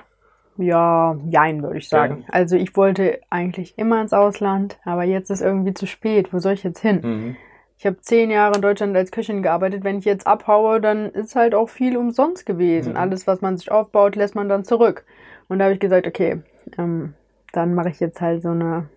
Ja, 0.57 1.17
jein, 1.29 1.63
würde 1.63 1.79
ich 1.79 1.89
sagen. 1.89 2.25
Also 2.29 2.57
ich 2.57 2.77
wollte 2.77 3.21
eigentlich 3.29 3.77
immer 3.77 4.01
ins 4.01 4.13
Ausland, 4.13 4.79
aber 4.85 5.05
jetzt 5.05 5.31
ist 5.31 5.41
irgendwie 5.43 5.75
zu 5.75 5.87
spät. 5.87 6.33
Wo 6.33 6.39
soll 6.39 6.53
ich 6.53 6.63
jetzt 6.63 6.81
hin? 6.81 7.01
Mhm. 7.03 7.37
Ich 7.77 7.87
habe 7.87 8.01
zehn 8.01 8.31
Jahre 8.31 8.55
in 8.55 8.63
Deutschland 8.63 8.97
als 8.97 9.11
Köchin 9.11 9.43
gearbeitet. 9.43 9.83
Wenn 9.83 9.99
ich 9.99 10.05
jetzt 10.05 10.27
abhaue, 10.27 10.81
dann 10.81 11.11
ist 11.11 11.35
halt 11.35 11.55
auch 11.55 11.69
viel 11.69 11.97
umsonst 11.97 12.47
gewesen. 12.47 12.93
Mhm. 12.93 12.99
Alles, 12.99 13.27
was 13.27 13.41
man 13.41 13.57
sich 13.57 13.71
aufbaut, 13.71 14.15
lässt 14.15 14.37
man 14.37 14.49
dann 14.49 14.65
zurück. 14.65 15.05
Und 15.49 15.59
da 15.59 15.65
habe 15.65 15.75
ich 15.75 15.81
gesagt, 15.81 16.07
okay, 16.07 16.43
ähm, 16.79 17.15
dann 17.53 17.75
mache 17.75 17.89
ich 17.89 18.01
jetzt 18.01 18.21
halt 18.21 18.43
so 18.43 18.51
eine 18.51 18.89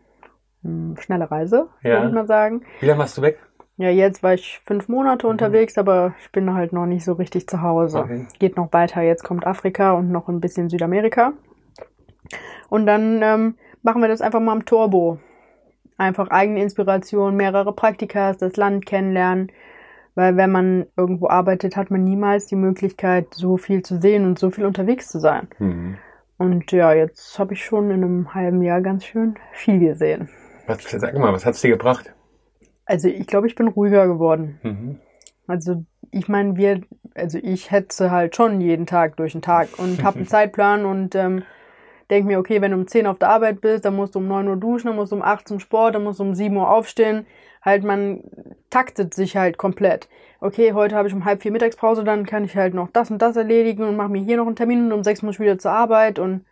schnelle 1.00 1.30
Reise, 1.30 1.68
Ja. 1.84 1.96
würde 1.98 2.08
ich 2.10 2.14
mal 2.14 2.28
sagen. 2.28 2.62
Wie 2.80 2.86
lange 2.86 3.00
warst 3.00 3.18
du 3.18 3.22
weg? 3.22 3.40
Ja, 3.78 3.90
jetzt 3.90 4.24
war 4.24 4.34
ich 4.34 4.60
fünf 4.66 4.88
Monate 4.90 5.28
Mhm. 5.28 5.32
unterwegs, 5.32 5.78
aber 5.78 6.16
ich 6.22 6.32
bin 6.32 6.54
halt 6.54 6.74
noch 6.74 6.86
nicht 6.88 7.06
so 7.06 7.14
richtig 7.14 7.48
zu 7.48 7.62
Hause. 7.62 8.00
Okay. 8.00 8.26
Geht 8.40 8.58
noch 8.58 8.74
weiter. 8.74 9.02
Jetzt 9.02 9.24
kommt 9.24 9.46
Afrika 9.46 9.92
und 9.94 10.12
noch 10.12 10.28
ein 10.30 10.40
bisschen 10.42 10.70
Südamerika. 10.70 11.34
Und 12.70 12.86
dann 12.86 13.22
ähm, 13.22 13.56
machen 13.84 14.02
wir 14.02 14.08
das 14.10 14.22
einfach 14.22 14.40
mal 14.40 14.52
am 14.54 14.66
Turbo. 14.66 15.20
Einfach 15.98 16.30
eigene 16.30 16.62
Inspiration, 16.62 17.36
mehrere 17.36 17.74
Praktikas, 17.74 18.38
das 18.38 18.56
Land 18.58 18.86
kennenlernen. 18.86 19.52
Weil 20.16 20.36
wenn 20.36 20.52
man 20.52 20.88
irgendwo 20.98 21.28
arbeitet, 21.30 21.76
hat 21.78 21.92
man 21.92 22.04
niemals 22.04 22.48
die 22.48 22.56
Möglichkeit, 22.56 23.28
so 23.36 23.58
viel 23.58 23.84
zu 23.84 24.00
sehen 24.00 24.26
und 24.26 24.40
so 24.40 24.50
viel 24.50 24.66
unterwegs 24.66 25.10
zu 25.10 25.20
sein. 25.20 25.48
Mhm. 25.60 25.98
Und 26.40 26.72
ja, 26.72 26.94
jetzt 26.94 27.38
habe 27.40 27.54
ich 27.54 27.64
schon 27.64 27.90
in 27.92 28.04
einem 28.04 28.34
halben 28.34 28.62
Jahr 28.64 28.82
ganz 28.82 29.06
schön 29.06 29.36
viel 29.54 29.80
gesehen. 29.80 30.30
Was, 30.68 30.84
sag 30.84 31.18
mal, 31.18 31.34
was 31.34 31.46
hat's 31.46 31.62
dir 31.62 31.70
gebracht? 31.70 32.14
Also 32.86 33.08
ich 33.08 33.26
glaube, 33.28 33.48
ich 33.48 33.56
bin 33.56 33.68
ruhiger 33.68 34.08
geworden. 34.08 34.60
Mhm. 34.64 35.00
Also 35.48 35.86
ich 36.12 36.28
meine, 36.28 36.58
wir, 36.58 36.82
also 37.16 37.40
ich 37.42 37.72
hetze 37.72 38.12
halt 38.12 38.36
schon 38.36 38.62
jeden 38.62 38.86
Tag 38.86 39.18
durch 39.18 39.32
den 39.32 39.42
Tag 39.42 39.70
und 39.78 40.04
habe 40.04 40.18
einen 40.18 40.28
Zeitplan 40.28 40.86
und 40.86 41.16
ähm, 41.16 41.44
denke 42.10 42.28
mir, 42.28 42.40
okay, 42.40 42.62
wenn 42.62 42.72
du 42.72 42.78
um 42.78 42.88
10 42.88 43.08
auf 43.08 43.20
der 43.20 43.30
Arbeit 43.30 43.62
bist, 43.62 43.86
dann 43.86 43.96
musst 43.96 44.16
du 44.16 44.20
um 44.20 44.28
9 44.28 44.48
Uhr 44.48 44.58
duschen, 44.58 44.88
dann 44.88 44.96
musst 44.96 45.12
du 45.12 45.18
um 45.18 45.22
8 45.22 45.48
zum 45.48 45.60
Sport, 45.60 45.96
dann 45.96 46.04
musst 46.04 46.20
du 46.20 46.24
um 46.24 46.34
7 46.34 46.56
Uhr 46.56 46.70
aufstehen. 46.70 47.26
Halt, 47.62 47.84
man 47.84 48.24
taktet 48.70 49.14
sich 49.14 49.36
halt 49.36 49.58
komplett. 49.58 50.08
Okay, 50.40 50.74
heute 50.74 50.96
habe 50.96 51.08
ich 51.08 51.14
um 51.14 51.26
halb 51.26 51.42
vier 51.42 51.52
Mittagspause, 51.52 52.04
dann 52.04 52.26
kann 52.26 52.46
ich 52.46 52.56
halt 52.56 52.74
noch 52.74 52.90
das 52.92 53.10
und 53.12 53.22
das 53.22 53.36
erledigen 53.36 53.84
und 53.84 53.96
mache 53.96 54.10
mir 54.10 54.22
hier 54.22 54.38
noch 54.38 54.46
einen 54.46 54.56
Termin 54.56 54.86
und 54.86 54.94
um 54.94 55.04
sechs 55.04 55.22
muss 55.22 55.36
ich 55.36 55.40
wieder 55.40 55.58
zur 55.58 55.72
Arbeit 55.72 56.20
und 56.20 56.46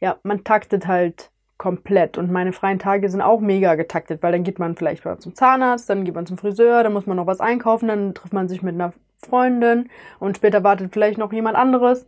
ja, 0.00 0.18
man 0.22 0.44
taktet 0.44 0.86
halt 0.86 1.30
komplett. 1.58 2.18
Und 2.18 2.30
meine 2.30 2.52
freien 2.52 2.78
Tage 2.78 3.08
sind 3.08 3.20
auch 3.22 3.40
mega 3.40 3.74
getaktet, 3.74 4.22
weil 4.22 4.32
dann 4.32 4.42
geht 4.44 4.58
man 4.58 4.76
vielleicht 4.76 5.04
mal 5.04 5.18
zum 5.18 5.34
Zahnarzt, 5.34 5.88
dann 5.88 6.04
geht 6.04 6.14
man 6.14 6.26
zum 6.26 6.38
Friseur, 6.38 6.82
dann 6.82 6.92
muss 6.92 7.06
man 7.06 7.16
noch 7.16 7.26
was 7.26 7.40
einkaufen, 7.40 7.88
dann 7.88 8.14
trifft 8.14 8.32
man 8.32 8.48
sich 8.48 8.62
mit 8.62 8.74
einer 8.74 8.92
Freundin 9.18 9.88
und 10.18 10.36
später 10.36 10.64
wartet 10.64 10.92
vielleicht 10.92 11.18
noch 11.18 11.32
jemand 11.32 11.56
anderes. 11.56 12.06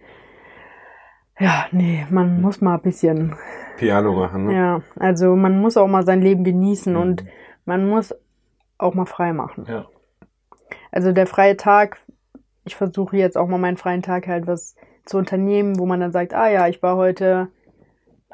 Ja, 1.39 1.67
nee, 1.71 2.07
man 2.11 2.41
muss 2.41 2.61
mal 2.61 2.75
ein 2.75 2.83
bisschen, 2.83 3.37
Piano 3.77 4.13
machen, 4.15 4.47
ne? 4.47 4.55
ja, 4.55 4.83
also 4.99 5.37
man 5.37 5.61
muss 5.61 5.77
auch 5.77 5.87
mal 5.87 6.05
sein 6.05 6.23
Leben 6.23 6.45
genießen 6.45 6.95
Mhm. 6.95 7.01
und 7.01 7.25
man 7.67 7.89
muss 7.89 8.15
auch 8.79 8.95
mal 8.95 9.07
frei 9.07 9.33
machen. 9.33 9.67
Ja. 9.69 9.87
Also 10.91 11.13
der 11.13 11.27
freie 11.27 11.57
Tag, 11.57 11.99
ich 12.65 12.75
versuche 12.75 13.17
jetzt 13.19 13.37
auch 13.37 13.49
mal 13.49 13.59
meinen 13.59 13.77
freien 13.77 14.03
Tag 14.03 14.27
halt 14.29 14.47
was 14.47 14.77
zu 15.05 15.19
unternehmen, 15.19 15.79
wo 15.79 15.85
man 15.87 16.01
dann 16.01 16.11
sagt, 16.13 16.33
ah 16.35 16.49
ja, 16.49 16.69
ich 16.69 16.83
war 16.83 16.97
heute, 16.97 17.49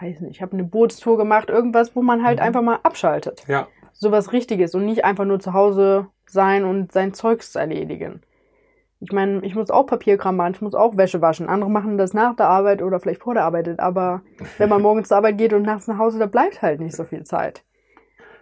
weiß 0.03 0.21
nicht, 0.21 0.37
ich 0.37 0.43
habe 0.43 0.53
eine 0.53 0.65
Bootstour 0.65 1.17
gemacht, 1.17 1.49
irgendwas, 1.51 1.95
wo 1.97 2.03
man 2.03 2.25
halt 2.25 2.39
Mhm. 2.39 2.45
einfach 2.47 2.63
mal 2.63 2.79
abschaltet. 2.83 3.45
Ja. 3.47 3.69
Sowas 3.93 4.33
Richtiges 4.33 4.75
und 4.75 4.85
nicht 4.85 5.05
einfach 5.05 5.25
nur 5.25 5.39
zu 5.41 5.53
Hause 5.53 6.07
sein 6.27 6.65
und 6.65 6.93
sein 6.93 7.15
Zeugs 7.15 7.55
erledigen. 7.55 8.23
Ich 9.01 9.13
meine, 9.13 9.45
ich 9.45 9.55
muss 9.55 9.71
auch 9.71 9.85
Papierkram 9.87 10.37
machen, 10.37 10.53
ich 10.55 10.63
muss 10.63 10.75
auch 10.75 10.97
Wäsche 10.97 11.21
waschen. 11.21 11.49
Andere 11.49 11.71
machen 11.71 11.99
das 11.99 12.15
nach 12.15 12.37
der 12.37 12.49
Arbeit 12.49 12.83
oder 12.83 13.01
vielleicht 13.01 13.23
vor 13.23 13.35
der 13.35 13.45
Arbeit, 13.45 13.81
aber 13.81 14.23
wenn 14.59 14.69
man 14.69 14.81
morgens 14.83 15.09
zur 15.09 15.17
Arbeit 15.19 15.39
geht 15.39 15.53
und 15.53 15.63
nachts 15.63 15.87
nach 15.89 15.99
Hause, 15.99 16.19
da 16.19 16.27
bleibt 16.27 16.63
halt 16.63 16.81
nicht 16.81 16.97
so 16.97 17.05
viel 17.05 17.25
Zeit. 17.25 17.63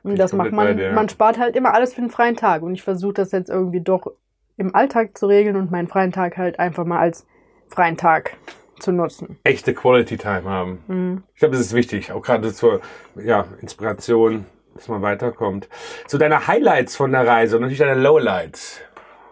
Und 0.02 0.12
Ich 0.12 0.18
das 0.18 0.32
macht 0.32 0.52
man, 0.52 0.76
dir, 0.76 0.84
ja. 0.88 0.92
man 0.92 1.08
spart 1.08 1.38
halt 1.38 1.56
immer 1.56 1.74
alles 1.74 1.92
für 1.94 2.00
den 2.00 2.10
freien 2.10 2.36
Tag. 2.36 2.62
Und 2.62 2.74
ich 2.74 2.82
versuche 2.82 3.14
das 3.14 3.32
jetzt 3.32 3.50
irgendwie 3.50 3.80
doch 3.80 4.12
im 4.56 4.74
Alltag 4.74 5.16
zu 5.18 5.26
regeln 5.26 5.56
und 5.56 5.70
meinen 5.70 5.88
freien 5.88 6.12
Tag 6.12 6.36
halt 6.38 6.58
einfach 6.58 6.84
mal 6.84 6.98
als 7.00 7.26
freien 7.66 7.96
Tag 7.96 8.36
zu 8.80 8.92
nutzen. 8.92 9.38
Echte 9.44 9.74
Quality 9.74 10.16
Time 10.16 10.44
haben. 10.44 10.78
Mhm. 10.88 11.22
Ich 11.34 11.40
glaube, 11.40 11.52
das 11.56 11.66
ist 11.66 11.74
wichtig, 11.74 12.12
auch 12.12 12.22
gerade 12.22 12.52
zur 12.52 12.80
ja, 13.16 13.44
Inspiration, 13.60 14.46
dass 14.74 14.88
man 14.88 15.02
weiterkommt. 15.02 15.68
So 16.06 16.18
deine 16.18 16.46
Highlights 16.46 16.96
von 16.96 17.12
der 17.12 17.26
Reise 17.26 17.56
und 17.56 17.62
natürlich 17.62 17.80
deine 17.80 18.00
Lowlights. 18.00 18.80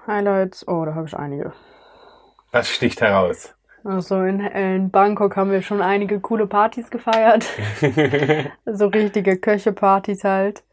Highlights, 0.06 0.66
oh, 0.66 0.84
da 0.84 0.94
habe 0.94 1.06
ich 1.06 1.16
einige. 1.16 1.52
Was 2.52 2.68
sticht 2.68 3.00
heraus? 3.00 3.54
Also 3.84 4.22
in, 4.22 4.40
in 4.40 4.90
Bangkok 4.90 5.36
haben 5.36 5.50
wir 5.50 5.62
schon 5.62 5.80
einige 5.80 6.20
coole 6.20 6.46
Partys 6.46 6.90
gefeiert. 6.90 7.46
so 8.66 8.86
richtige 8.86 9.38
Köche-Partys 9.38 10.24
halt. 10.24 10.64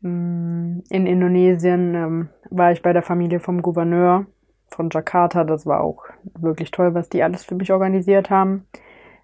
Mm, 0.00 0.80
In 0.90 1.06
Indonesien 1.06 1.94
ähm, 1.94 2.28
war 2.50 2.72
ich 2.72 2.82
bei 2.82 2.92
der 2.92 3.02
Familie 3.02 3.40
vom 3.40 3.62
Gouverneur 3.62 4.26
von 4.70 4.90
Jakarta. 4.90 5.44
Das 5.44 5.66
war 5.66 5.80
auch 5.80 6.04
wirklich 6.38 6.70
toll, 6.70 6.94
was 6.94 7.08
die 7.08 7.22
alles 7.22 7.44
für 7.44 7.54
mich 7.54 7.72
organisiert 7.72 8.30
haben. 8.30 8.66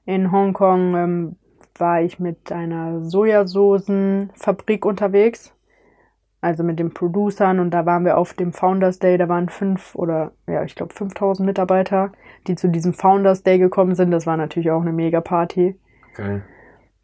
In 0.04 0.30
Hongkong 0.30 0.94
ähm, 0.94 1.36
war 1.78 2.00
ich 2.00 2.18
mit 2.18 2.52
einer 2.52 3.02
Sojasoßenfabrik 3.02 4.84
unterwegs. 4.84 5.52
Also 6.40 6.62
mit 6.62 6.78
den 6.78 6.92
Producern 6.92 7.58
und 7.58 7.70
da 7.70 7.86
waren 7.86 8.04
wir 8.04 8.18
auf 8.18 8.34
dem 8.34 8.52
Founders 8.52 8.98
Day, 8.98 9.18
da 9.18 9.28
waren 9.28 9.48
fünf 9.48 9.96
oder 9.96 10.32
ja, 10.46 10.62
ich 10.62 10.76
glaube 10.76 10.94
5000 10.94 11.44
Mitarbeiter, 11.44 12.12
die 12.46 12.54
zu 12.54 12.68
diesem 12.68 12.92
Founders 12.92 13.42
Day 13.42 13.58
gekommen 13.58 13.94
sind. 13.94 14.10
Das 14.12 14.26
war 14.26 14.36
natürlich 14.36 14.70
auch 14.70 14.82
eine 14.82 14.92
mega 14.92 15.20
Party. 15.20 15.76
Geil. 16.14 16.44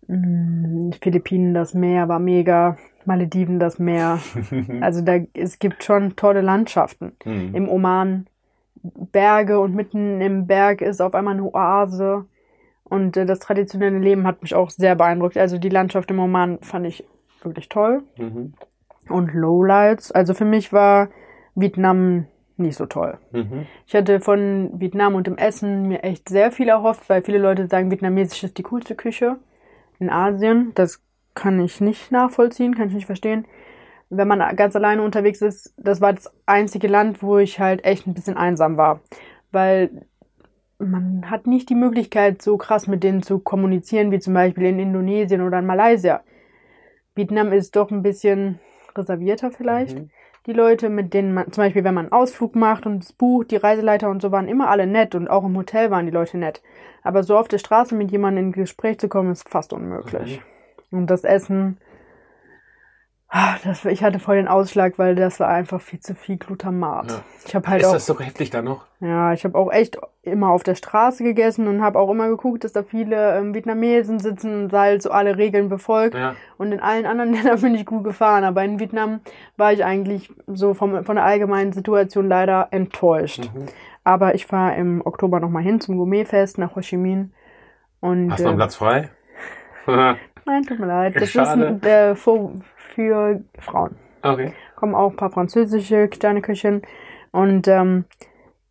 Mm, 0.07 0.91
Philippinen, 1.01 1.55
das 1.55 1.75
Meer 1.75 2.09
war 2.09 2.19
mega. 2.19 2.77
Malediven, 3.05 3.59
das 3.59 3.79
Meer. 3.79 4.21
Also 4.81 5.01
da, 5.03 5.19
es 5.35 5.59
gibt 5.59 5.83
schon 5.83 6.15
tolle 6.17 6.41
Landschaften. 6.41 7.13
Mhm. 7.25 7.55
Im 7.55 7.69
Oman 7.69 8.27
Berge 8.83 9.61
und 9.61 9.75
mitten 9.75 10.21
im 10.21 10.47
Berg 10.47 10.81
ist 10.81 11.01
auf 11.01 11.15
einmal 11.15 11.35
eine 11.35 11.45
Oase. 11.45 12.27
Und 12.85 13.17
äh, 13.17 13.27
das 13.27 13.39
traditionelle 13.39 13.99
Leben 13.99 14.27
hat 14.27 14.43
mich 14.43 14.55
auch 14.55 14.71
sehr 14.71 14.95
beeindruckt. 14.95 15.39
Also 15.39 15.59
die 15.59 15.69
Landschaft 15.69 16.11
im 16.11 16.19
Oman 16.19 16.59
fand 16.61 16.87
ich 16.87 17.05
wirklich 17.43 17.69
toll. 17.69 18.03
Mhm. 18.19 18.55
Und 19.09 19.35
Lowlights, 19.35 20.13
also 20.13 20.35
für 20.35 20.45
mich 20.45 20.73
war 20.73 21.09
Vietnam 21.55 22.27
nicht 22.57 22.77
so 22.77 22.87
toll. 22.87 23.19
Mhm. 23.33 23.67
Ich 23.87 23.95
hatte 23.95 24.21
von 24.21 24.71
Vietnam 24.75 25.15
und 25.15 25.27
dem 25.27 25.39
Essen 25.39 25.89
mir 25.89 26.03
echt 26.03 26.29
sehr 26.29 26.53
viel 26.53 26.69
erhofft, 26.69 27.09
weil 27.09 27.23
viele 27.23 27.39
Leute 27.39 27.67
sagen, 27.67 27.91
vietnamesisch 27.91 28.45
ist 28.45 28.59
die 28.59 28.63
coolste 28.63 28.95
Küche 28.95 29.37
in 29.99 30.11
Asien. 30.11 30.73
Das 30.75 31.03
kann 31.35 31.61
ich 31.61 31.81
nicht 31.81 32.13
nachvollziehen, 32.13 32.75
kann 32.75 32.89
ich 32.89 32.95
nicht 32.95 33.07
verstehen. 33.07 33.47
Wenn 34.15 34.29
man 34.29 34.57
ganz 34.57 34.77
alleine 34.77 35.03
unterwegs 35.03 35.41
ist, 35.41 35.73
das 35.79 36.03
war 36.03 36.13
das 36.13 36.31
einzige 36.45 36.87
Land, 36.87 37.23
wo 37.23 37.39
ich 37.39 37.59
halt 37.59 37.85
echt 37.85 38.07
ein 38.07 38.13
bisschen 38.13 38.37
einsam 38.37 38.77
war. 38.77 39.01
Weil 39.53 40.07
man 40.79 41.31
hat 41.31 41.47
nicht 41.47 41.71
die 41.71 41.75
Möglichkeit, 41.75 42.43
so 42.43 42.57
krass 42.59 42.87
mit 42.87 43.03
denen 43.03 43.23
zu 43.23 43.39
kommunizieren, 43.39 44.11
wie 44.11 44.19
zum 44.19 44.35
Beispiel 44.35 44.65
in 44.67 44.79
Indonesien 44.79 45.41
oder 45.41 45.61
in 45.61 45.67
Malaysia. 45.67 46.23
Vietnam 47.15 47.53
ist 47.53 47.75
doch 47.77 47.91
ein 47.91 48.03
bisschen 48.03 48.59
reservierter 48.97 49.51
vielleicht 49.51 49.99
Mhm. 49.99 50.11
die 50.47 50.53
Leute, 50.53 50.89
mit 50.91 51.15
denen 51.15 51.33
man, 51.35 51.51
zum 51.51 51.65
Beispiel, 51.65 51.85
wenn 51.85 51.95
man 51.95 52.07
einen 52.07 52.13
Ausflug 52.13 52.55
macht 52.57 52.85
und 52.85 53.05
es 53.05 53.13
bucht, 53.13 53.51
die 53.51 53.57
Reiseleiter 53.57 54.11
und 54.11 54.21
so 54.21 54.33
waren 54.33 54.49
immer 54.49 54.69
alle 54.69 54.87
nett 54.87 55.15
und 55.15 55.29
auch 55.29 55.45
im 55.45 55.57
Hotel 55.57 55.91
waren 55.91 56.05
die 56.05 56.13
Leute 56.13 56.37
nett. 56.37 56.63
Aber 57.03 57.23
so 57.23 57.39
auf 57.39 57.49
der 57.49 57.59
Straße 57.59 57.95
mit 57.95 58.11
jemandem 58.11 58.47
in 58.47 58.53
Gespräch 58.53 58.99
zu 58.99 59.09
kommen, 59.09 59.33
ist 59.33 59.49
fast 59.49 59.73
unmöglich. 59.73 60.43
Und 60.91 61.07
das 61.09 61.25
Essen, 61.25 61.79
das, 63.65 63.85
ich 63.87 64.05
hatte 64.05 64.19
voll 64.19 64.37
den 64.37 64.47
Ausschlag, 64.47 64.99
weil 64.99 65.15
das 65.15 65.41
war 65.41 65.49
einfach 65.49 65.81
viel 65.81 66.01
zu 66.01 66.15
viel 66.15 66.37
Glutamat. 66.37 67.11
Ja. 67.11 67.21
Ich 67.47 67.55
habe 67.55 67.67
halt 67.67 67.81
ist 67.81 67.89
auch, 67.89 67.93
das 67.95 68.05
so 68.05 68.21
heftig 68.21 68.51
da 68.51 68.61
noch? 68.61 68.85
ja, 69.01 69.33
ich 69.33 69.45
habe 69.45 69.57
auch 69.57 69.73
echt 69.73 69.99
immer 70.23 70.51
auf 70.51 70.63
der 70.63 70.75
Straße 70.75 71.25
gegessen 71.25 71.67
und 71.67 71.81
habe 71.81 71.99
auch 71.99 72.11
immer 72.11 72.29
geguckt, 72.29 72.63
dass 72.63 72.73
da 72.73 72.83
viele 72.83 73.39
ähm, 73.39 73.55
Vietnamesen 73.55 74.19
sitzen 74.19 74.65
und 74.65 74.73
halt 74.73 75.03
so 75.03 75.11
alle 75.11 75.39
Regeln 75.39 75.71
befolgt. 75.71 76.15
Ja. 76.15 76.35
Und 76.59 76.73
in 76.73 76.81
allen 76.81 77.07
anderen 77.07 77.33
Ländern 77.35 77.61
bin 77.61 77.75
ich 77.75 77.87
gut 77.87 78.05
gefahren, 78.05 78.45
aber 78.45 78.63
in 78.65 78.79
Vietnam 78.79 79.21
war 79.57 79.73
ich 79.73 79.83
eigentlich 79.83 80.31
so 80.47 80.75
vom, 80.75 81.03
von 81.05 81.17
der 81.17 81.25
allgemeinen 81.25 81.73
Situation 81.73 82.29
leider 82.29 82.69
enttäuscht. 82.71 83.51
Mhm. 83.55 83.67
Aber 84.05 84.35
ich 84.35 84.45
fahre 84.45 84.77
im 84.77 85.01
Oktober 85.05 85.41
nochmal 85.41 85.63
hin 85.63 85.81
zum 85.81 85.97
Gourmetfest 85.97 86.59
nach 86.59 86.77
Ho 86.77 86.81
Chi 86.81 86.99
Minh. 86.99 87.33
Und, 88.01 88.31
Hast 88.31 88.41
du 88.41 88.45
noch 88.45 88.51
einen 88.51 88.59
äh, 88.59 88.63
Platz 88.63 88.77
frei? 88.77 89.09
Nein, 90.45 90.65
tut 90.65 90.79
mir 90.79 90.87
leid. 90.87 91.15
Das 91.17 91.31
Schade. 91.31 91.79
ist 91.81 91.87
äh, 91.87 92.15
für, 92.15 92.51
für 92.95 93.43
Frauen. 93.59 93.97
okay. 94.23 94.53
Kommen 94.77 94.95
auch 94.95 95.11
ein 95.11 95.17
paar 95.17 95.31
französische 95.31 96.09
Sterneköchinnen. 96.13 96.83
Und 97.31 97.69
ähm, 97.69 98.05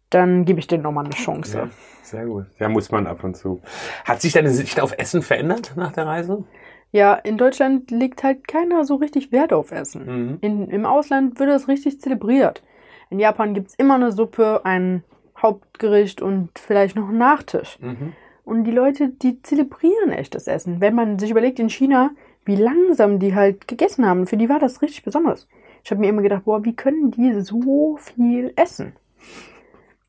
dann 0.09 0.45
gebe 0.45 0.59
ich 0.59 0.67
denen 0.67 0.83
nochmal 0.83 1.05
eine 1.05 1.13
Chance. 1.13 1.57
Ja, 1.57 1.69
sehr 2.03 2.25
gut. 2.25 2.45
Ja, 2.59 2.69
muss 2.69 2.91
man 2.91 3.07
ab 3.07 3.23
und 3.23 3.35
zu. 3.35 3.61
Hat 4.03 4.21
sich 4.21 4.33
deine 4.33 4.49
Sicht 4.51 4.79
auf 4.81 4.93
Essen 4.97 5.21
verändert 5.21 5.73
nach 5.75 5.93
der 5.93 6.05
Reise? 6.05 6.43
Ja, 6.91 7.13
in 7.13 7.37
Deutschland 7.37 7.89
legt 7.89 8.23
halt 8.23 8.47
keiner 8.47 8.83
so 8.83 8.95
richtig 8.95 9.31
Wert 9.31 9.53
auf 9.53 9.71
Essen. 9.71 10.05
Mhm. 10.05 10.37
In, 10.41 10.69
Im 10.69 10.85
Ausland 10.85 11.39
wird 11.39 11.49
das 11.49 11.67
richtig 11.67 12.01
zelebriert. 12.01 12.61
In 13.09 13.19
Japan 13.19 13.53
gibt's 13.53 13.75
immer 13.75 13.95
eine 13.95 14.11
Suppe, 14.11 14.61
ein 14.65 15.03
Hauptgericht 15.41 16.21
und 16.21 16.49
vielleicht 16.59 16.95
noch 16.95 17.09
einen 17.09 17.17
Nachtisch. 17.17 17.79
Mhm. 17.79 18.13
Und 18.43 18.65
die 18.65 18.71
Leute, 18.71 19.09
die 19.09 19.41
zelebrieren 19.41 20.11
echtes 20.11 20.47
Essen. 20.47 20.81
Wenn 20.81 20.95
man 20.95 21.19
sich 21.19 21.31
überlegt, 21.31 21.59
in 21.59 21.69
China, 21.69 22.11
wie 22.45 22.55
langsam 22.55 23.19
die 23.19 23.35
halt 23.35 23.67
gegessen 23.67 24.05
haben, 24.05 24.27
für 24.27 24.37
die 24.37 24.49
war 24.49 24.59
das 24.59 24.81
richtig 24.81 25.03
besonders. 25.03 25.47
Ich 25.83 25.91
habe 25.91 26.01
mir 26.01 26.09
immer 26.09 26.21
gedacht, 26.21 26.45
boah, 26.45 26.63
wie 26.63 26.75
können 26.75 27.11
die 27.11 27.41
so 27.41 27.97
viel 27.97 28.53
essen? 28.55 28.93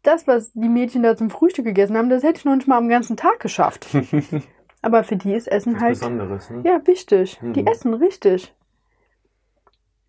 Das, 0.03 0.27
was 0.27 0.53
die 0.53 0.68
Mädchen 0.68 1.03
da 1.03 1.16
zum 1.16 1.31
Frühstück 1.31 1.64
gegessen 1.64 1.97
haben, 1.97 2.11
das 2.11 2.23
hätte 2.23 2.38
ich 2.38 2.45
noch 2.45 2.57
nicht 2.57 2.66
mal 2.68 2.79
am 2.79 2.88
ganzen 2.88 3.16
Tag 3.16 3.40
geschafft. 3.40 3.87
Aber 4.83 5.05
für 5.05 5.16
die 5.16 5.33
ist 5.33 5.47
Essen 5.47 5.75
Was 5.75 5.81
halt 5.81 5.99
Besonderes, 6.01 6.51
ne? 6.51 6.62
ja 6.64 6.85
wichtig. 6.87 7.38
Die 7.40 7.62
Mhm. 7.62 7.68
essen 7.68 7.95
richtig. 7.95 8.53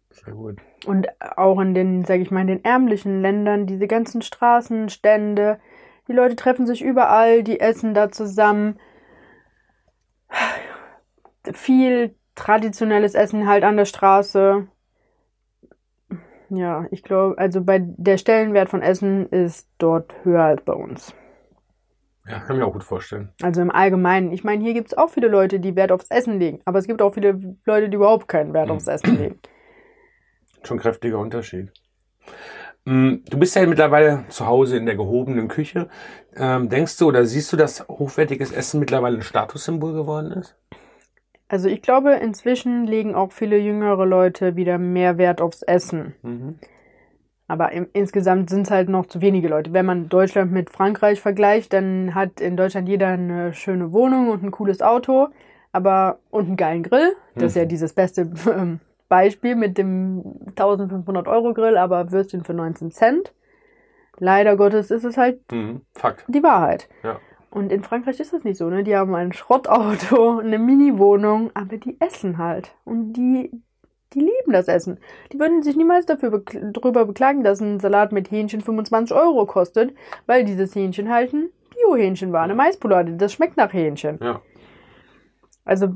Sehr 0.09 0.33
gut. 0.33 0.57
Und 0.85 1.07
auch 1.37 1.59
in 1.59 1.73
den, 1.75 2.05
sag 2.05 2.19
ich 2.21 2.31
mal, 2.31 2.41
in 2.41 2.47
den 2.47 2.65
ärmlichen 2.65 3.21
Ländern, 3.21 3.67
diese 3.67 3.87
ganzen 3.87 4.21
Straßenstände, 4.23 5.59
die 6.07 6.13
Leute 6.13 6.35
treffen 6.35 6.65
sich 6.65 6.81
überall, 6.83 7.43
die 7.43 7.59
essen 7.59 7.93
da 7.93 8.11
zusammen. 8.11 8.79
Viel 11.51 12.15
traditionelles 12.35 13.15
Essen 13.15 13.47
halt 13.47 13.63
an 13.63 13.77
der 13.77 13.85
Straße. 13.85 14.67
Ja, 16.49 16.85
ich 16.91 17.03
glaube, 17.03 17.37
also 17.37 17.61
bei 17.63 17.79
der 17.81 18.17
Stellenwert 18.17 18.69
von 18.69 18.81
Essen 18.81 19.27
ist 19.29 19.67
dort 19.77 20.13
höher 20.23 20.43
als 20.43 20.63
bei 20.63 20.73
uns. 20.73 21.13
Ja, 22.27 22.39
kann 22.39 22.57
mir 22.57 22.65
auch 22.65 22.73
gut 22.73 22.83
vorstellen. 22.83 23.29
Also 23.41 23.61
im 23.61 23.71
Allgemeinen. 23.71 24.31
Ich 24.31 24.43
meine, 24.43 24.63
hier 24.63 24.73
gibt 24.73 24.87
es 24.87 24.97
auch 24.97 25.09
viele 25.09 25.27
Leute, 25.27 25.59
die 25.59 25.75
Wert 25.75 25.91
aufs 25.91 26.09
Essen 26.09 26.39
legen. 26.39 26.61
Aber 26.63 26.79
es 26.79 26.87
gibt 26.87 27.01
auch 27.01 27.13
viele 27.13 27.57
Leute, 27.65 27.89
die 27.89 27.95
überhaupt 27.95 28.27
keinen 28.29 28.53
Wert 28.53 28.71
aufs 28.71 28.87
Essen 28.87 29.17
legen. 29.17 29.39
Schon 30.63 30.79
kräftiger 30.79 31.19
Unterschied. 31.19 31.73
Mm, 32.85 33.15
Du 33.29 33.37
bist 33.37 33.55
ja 33.55 33.65
mittlerweile 33.65 34.23
zu 34.29 34.45
Hause 34.45 34.77
in 34.77 34.85
der 34.85 34.95
gehobenen 34.95 35.49
Küche. 35.49 35.89
Ähm, 36.35 36.69
denkst 36.69 36.97
du 36.97 37.07
oder 37.07 37.25
siehst 37.25 37.51
du, 37.51 37.57
dass 37.57 37.87
hochwertiges 37.89 38.51
Essen 38.51 38.79
mittlerweile 38.79 39.17
ein 39.17 39.21
Statussymbol 39.21 39.93
geworden 39.93 40.31
ist? 40.31 40.55
Also 41.53 41.69
ich 41.69 41.83
glaube, 41.83 42.13
inzwischen 42.13 42.87
legen 42.87 43.13
auch 43.13 43.31
viele 43.31 43.59
jüngere 43.59 44.07
Leute 44.07 44.55
wieder 44.55 44.79
mehr 44.79 45.19
Wert 45.19 45.39
aufs 45.39 45.61
Essen. 45.61 46.15
Mhm. 46.23 46.55
Aber 47.47 47.71
im, 47.73 47.85
insgesamt 47.93 48.49
sind 48.49 48.63
es 48.63 48.71
halt 48.71 48.89
noch 48.89 49.05
zu 49.05 49.21
wenige 49.21 49.49
Leute. 49.49 49.71
Wenn 49.71 49.85
man 49.85 50.09
Deutschland 50.09 50.51
mit 50.51 50.71
Frankreich 50.71 51.21
vergleicht, 51.21 51.71
dann 51.71 52.15
hat 52.15 52.41
in 52.41 52.57
Deutschland 52.57 52.89
jeder 52.89 53.09
eine 53.09 53.53
schöne 53.53 53.93
Wohnung 53.93 54.29
und 54.31 54.41
ein 54.41 54.49
cooles 54.49 54.81
Auto, 54.81 55.27
aber 55.71 56.17
und 56.31 56.47
einen 56.47 56.57
geilen 56.57 56.81
Grill. 56.81 57.15
Das 57.35 57.51
ist 57.51 57.55
ja 57.55 57.65
dieses 57.65 57.93
beste 57.93 58.31
ähm, 58.51 58.79
Beispiel 59.07 59.55
mit 59.55 59.77
dem 59.77 60.23
1500 60.57 61.27
Euro 61.27 61.53
Grill, 61.53 61.77
aber 61.77 62.11
Würstchen 62.11 62.43
für 62.43 62.55
19 62.55 62.89
Cent. 62.89 63.31
Leider 64.17 64.57
Gottes 64.57 64.89
ist 64.89 65.03
es 65.03 65.17
halt 65.17 65.39
Mhm. 65.51 65.81
Fakt. 65.93 66.25
die 66.27 66.41
Wahrheit. 66.41 66.89
Ja. 67.03 67.19
Und 67.53 67.71
in 67.71 67.83
Frankreich 67.83 68.19
ist 68.19 68.33
das 68.33 68.43
nicht 68.43 68.57
so, 68.57 68.67
ne? 68.67 68.83
Die 68.83 68.95
haben 68.95 69.13
ein 69.13 69.31
Schrottauto, 69.31 70.39
eine 70.39 70.57
Mini-Wohnung, 70.57 71.51
aber 71.53 71.77
die 71.77 71.97
essen 71.99 72.39
halt. 72.39 72.73
Und 72.83 73.13
die, 73.13 73.51
die 74.13 74.21
lieben 74.21 74.53
das 74.53 74.67
Essen. 74.67 74.99
Die 75.31 75.39
würden 75.39 75.61
sich 75.61 75.75
niemals 75.75 76.07
dafür 76.07 76.31
bekl 76.31 76.71
drüber 76.73 77.05
beklagen, 77.05 77.43
dass 77.43 77.61
ein 77.61 77.79
Salat 77.79 78.11
mit 78.11 78.31
Hähnchen 78.31 78.61
25 78.61 79.15
Euro 79.15 79.45
kostet, 79.45 79.93
weil 80.25 80.45
dieses 80.45 80.73
Hähnchen 80.73 81.13
halt 81.13 81.31
ein 81.31 81.49
Bio-Hähnchen 81.69 82.31
war, 82.33 82.41
eine 82.41 82.55
Maispolade. 82.55 83.13
Das 83.17 83.33
schmeckt 83.33 83.55
nach 83.55 83.71
Hähnchen. 83.71 84.17
Ja. 84.19 84.41
Also, 85.63 85.89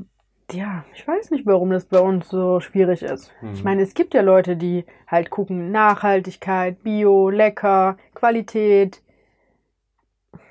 ja, 0.52 0.84
ich 0.94 1.08
weiß 1.08 1.32
nicht, 1.32 1.44
warum 1.44 1.70
das 1.70 1.86
bei 1.86 1.98
uns 1.98 2.28
so 2.28 2.60
schwierig 2.60 3.02
ist. 3.02 3.32
Mhm. 3.42 3.52
Ich 3.54 3.64
meine, 3.64 3.82
es 3.82 3.94
gibt 3.94 4.14
ja 4.14 4.20
Leute, 4.20 4.56
die 4.56 4.84
halt 5.08 5.30
gucken, 5.30 5.72
Nachhaltigkeit, 5.72 6.84
Bio, 6.84 7.30
lecker, 7.30 7.96
Qualität. 8.14 9.02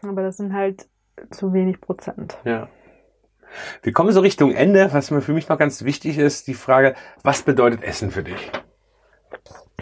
Aber 0.02 0.22
das 0.22 0.36
sind 0.36 0.52
halt 0.52 0.89
zu 1.32 1.53
wenig 1.53 1.82
Prozent. 1.82 2.38
Ja. 2.43 2.69
Wir 3.82 3.93
kommen 3.93 4.12
so 4.12 4.19
Richtung 4.19 4.51
Ende. 4.51 4.89
Was 4.91 5.12
mir 5.12 5.21
für 5.21 5.34
mich 5.34 5.49
noch 5.49 5.58
ganz 5.58 5.84
wichtig 5.84 6.17
ist, 6.17 6.47
die 6.47 6.53
Frage, 6.53 6.95
was 7.23 7.43
bedeutet 7.43 7.84
Essen 7.84 8.12
für 8.12 8.23
dich? 8.23 8.51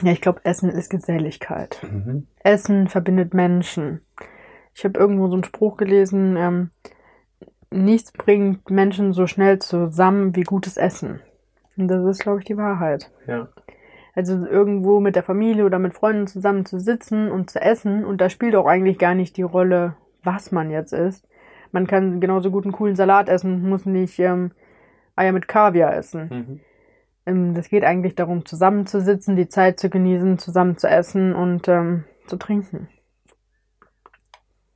Ja, 0.01 0.11
ich 0.11 0.21
glaube, 0.21 0.41
Essen 0.43 0.69
ist 0.69 0.89
Geselligkeit. 0.89 1.79
Mhm. 1.81 2.27
Essen 2.43 2.87
verbindet 2.89 3.33
Menschen. 3.33 4.01
Ich 4.73 4.83
habe 4.83 4.99
irgendwo 4.99 5.27
so 5.27 5.33
einen 5.33 5.45
Spruch 5.45 5.77
gelesen, 5.77 6.35
ähm, 6.37 6.69
nichts 7.71 8.11
bringt 8.11 8.69
Menschen 8.69 9.13
so 9.13 9.25
schnell 9.25 9.59
zusammen 9.59 10.35
wie 10.35 10.43
gutes 10.43 10.77
Essen. 10.77 11.21
Und 11.77 11.87
das 11.87 12.05
ist, 12.05 12.23
glaube 12.23 12.39
ich, 12.39 12.45
die 12.45 12.57
Wahrheit. 12.57 13.11
Ja. 13.27 13.49
Also 14.13 14.45
irgendwo 14.45 14.99
mit 14.99 15.15
der 15.15 15.23
Familie 15.23 15.65
oder 15.65 15.79
mit 15.79 15.93
Freunden 15.93 16.27
zusammen 16.27 16.65
zu 16.65 16.79
sitzen 16.79 17.29
und 17.31 17.49
zu 17.49 17.61
essen. 17.61 18.05
Und 18.05 18.21
da 18.21 18.29
spielt 18.29 18.55
auch 18.55 18.65
eigentlich 18.65 18.97
gar 18.97 19.13
nicht 19.13 19.35
die 19.35 19.43
Rolle, 19.43 19.95
was 20.25 20.51
man 20.51 20.71
jetzt 20.71 20.93
isst. 20.93 21.27
Man 21.71 21.87
kann 21.87 22.19
genauso 22.19 22.51
gut 22.51 22.65
einen 22.65 22.73
coolen 22.73 22.95
Salat 22.95 23.29
essen, 23.29 23.67
muss 23.67 23.85
nicht 23.85 24.19
ähm, 24.19 24.51
Eier 25.15 25.31
mit 25.31 25.47
Kaviar 25.47 25.95
essen. 25.95 26.29
Mhm. 26.29 26.59
Ähm, 27.25 27.53
das 27.53 27.69
geht 27.69 27.83
eigentlich 27.83 28.15
darum, 28.15 28.45
zusammenzusitzen, 28.45 29.35
die 29.35 29.49
Zeit 29.49 29.79
zu 29.79 29.89
genießen, 29.89 30.37
zusammen 30.37 30.77
zu 30.77 30.87
essen 30.87 31.33
und 31.33 31.67
ähm, 31.67 32.05
zu 32.27 32.37
trinken. 32.37 32.87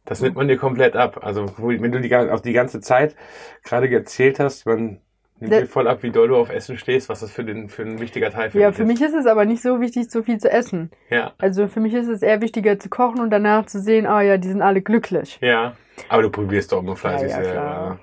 Das 0.06 0.22
nimmt 0.22 0.36
man 0.36 0.48
dir 0.48 0.58
komplett 0.58 0.96
ab. 0.96 1.20
Also 1.24 1.46
wenn 1.58 1.92
du 1.92 2.02
die, 2.02 2.16
auch 2.16 2.40
die 2.40 2.54
ganze 2.54 2.82
Zeit 2.82 3.16
gerade 3.64 3.90
erzählt 3.92 4.40
hast, 4.40 4.66
man 4.66 5.02
nimmt 5.40 5.54
dir 5.54 5.68
voll 5.68 5.88
ab, 5.88 6.04
wie 6.04 6.12
doll 6.12 6.28
du 6.28 6.36
auf 6.38 6.50
Essen 6.50 6.78
stehst, 6.78 7.10
was 7.10 7.20
das 7.22 7.32
für, 7.32 7.44
den, 7.44 7.70
für 7.70 7.84
ein 7.84 8.00
wichtiger 8.00 8.30
Teil 8.32 8.50
für 8.52 8.60
Ja, 8.60 8.72
für 8.72 8.82
ist. 8.84 8.88
mich 8.88 9.02
ist 9.02 9.14
es 9.14 9.26
aber 9.26 9.46
nicht 9.46 9.62
so 9.62 9.80
wichtig, 9.82 10.10
so 10.12 10.24
viel 10.24 10.38
zu 10.40 10.52
essen. 10.52 10.92
Ja, 11.10 11.34
Also 11.38 11.68
für 11.68 11.80
mich 11.80 11.94
ist 11.94 12.08
es 12.08 12.22
eher 12.22 12.42
wichtiger 12.42 12.80
zu 12.80 12.90
kochen 12.90 13.22
und 13.22 13.30
danach 13.32 13.66
zu 13.66 13.80
sehen, 13.80 14.06
oh 14.08 14.20
ja, 14.20 14.38
die 14.38 14.48
sind 14.48 14.62
alle 14.62 14.82
glücklich. 14.82 15.38
ja. 15.42 15.76
Aber 16.08 16.22
du 16.22 16.30
probierst 16.30 16.72
doch 16.72 16.82
immer 16.82 16.96
fleißig 16.96 17.30
Ja, 17.30 17.38
ja, 17.40 17.44
selber. 17.44 17.60
klar. 17.62 18.00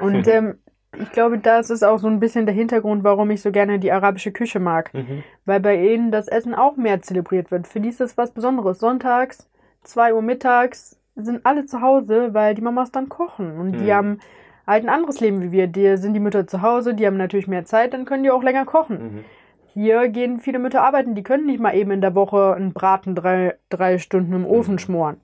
Und 0.00 0.28
ähm, 0.28 0.58
ich 0.96 1.10
glaube, 1.10 1.38
das 1.38 1.68
ist 1.70 1.82
auch 1.82 1.98
so 1.98 2.06
ein 2.06 2.20
bisschen 2.20 2.46
der 2.46 2.54
Hintergrund, 2.54 3.02
warum 3.02 3.28
ich 3.32 3.42
so 3.42 3.50
gerne 3.50 3.80
die 3.80 3.90
arabische 3.90 4.30
Küche 4.30 4.60
mag. 4.60 4.94
Mhm. 4.94 5.24
Weil 5.44 5.58
bei 5.58 5.74
ihnen 5.76 6.12
das 6.12 6.28
Essen 6.28 6.54
auch 6.54 6.76
mehr 6.76 7.02
zelebriert 7.02 7.50
wird. 7.50 7.66
Für 7.66 7.80
die 7.80 7.88
ist 7.88 7.98
das 8.00 8.16
was 8.16 8.30
Besonderes. 8.32 8.78
Sonntags, 8.78 9.48
2 9.82 10.14
Uhr 10.14 10.22
mittags 10.22 11.00
sind 11.16 11.44
alle 11.44 11.66
zu 11.66 11.80
Hause, 11.80 12.34
weil 12.34 12.54
die 12.54 12.62
Mamas 12.62 12.92
dann 12.92 13.08
kochen. 13.08 13.58
Und 13.58 13.72
die 13.72 13.86
Mhm. 13.86 13.92
haben 13.94 14.18
halt 14.66 14.84
ein 14.84 14.88
anderes 14.88 15.20
Leben 15.20 15.42
wie 15.42 15.52
wir. 15.52 15.66
Die 15.66 15.96
sind 15.96 16.14
die 16.14 16.20
Mütter 16.20 16.46
zu 16.46 16.62
Hause, 16.62 16.94
die 16.94 17.06
haben 17.06 17.16
natürlich 17.16 17.48
mehr 17.48 17.64
Zeit, 17.64 17.92
dann 17.92 18.04
können 18.04 18.22
die 18.22 18.30
auch 18.30 18.42
länger 18.42 18.64
kochen. 18.64 18.98
Mhm. 18.98 19.24
Hier 19.66 20.08
gehen 20.08 20.38
viele 20.38 20.58
Mütter 20.58 20.84
arbeiten, 20.84 21.14
die 21.14 21.22
können 21.22 21.46
nicht 21.46 21.60
mal 21.60 21.74
eben 21.74 21.90
in 21.90 22.00
der 22.00 22.14
Woche 22.14 22.54
einen 22.54 22.72
Braten 22.72 23.14
drei, 23.14 23.54
drei 23.70 23.98
Stunden 23.98 24.32
im 24.32 24.46
Ofen 24.46 24.74
Mhm. 24.74 24.78
schmoren. 24.78 25.16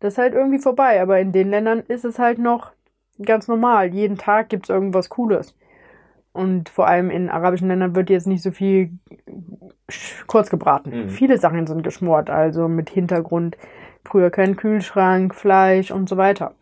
Das 0.00 0.14
ist 0.14 0.18
halt 0.18 0.34
irgendwie 0.34 0.58
vorbei, 0.58 1.00
aber 1.00 1.20
in 1.20 1.32
den 1.32 1.50
Ländern 1.50 1.80
ist 1.86 2.04
es 2.04 2.18
halt 2.18 2.38
noch 2.38 2.72
ganz 3.24 3.48
normal. 3.48 3.94
Jeden 3.94 4.18
Tag 4.18 4.48
gibt's 4.48 4.68
irgendwas 4.68 5.08
Cooles. 5.08 5.56
Und 6.32 6.68
vor 6.68 6.86
allem 6.86 7.10
in 7.10 7.30
arabischen 7.30 7.68
Ländern 7.68 7.96
wird 7.96 8.10
jetzt 8.10 8.26
nicht 8.26 8.42
so 8.42 8.50
viel 8.50 8.90
kurz 10.26 10.50
gebraten. 10.50 10.90
Mhm. 10.90 11.08
Viele 11.08 11.38
Sachen 11.38 11.66
sind 11.66 11.82
geschmort, 11.82 12.28
also 12.28 12.68
mit 12.68 12.90
Hintergrund. 12.90 13.56
Früher 14.04 14.30
kein 14.30 14.56
Kühlschrank, 14.56 15.34
Fleisch 15.34 15.90
und 15.90 16.08
so 16.08 16.16
weiter. 16.16 16.54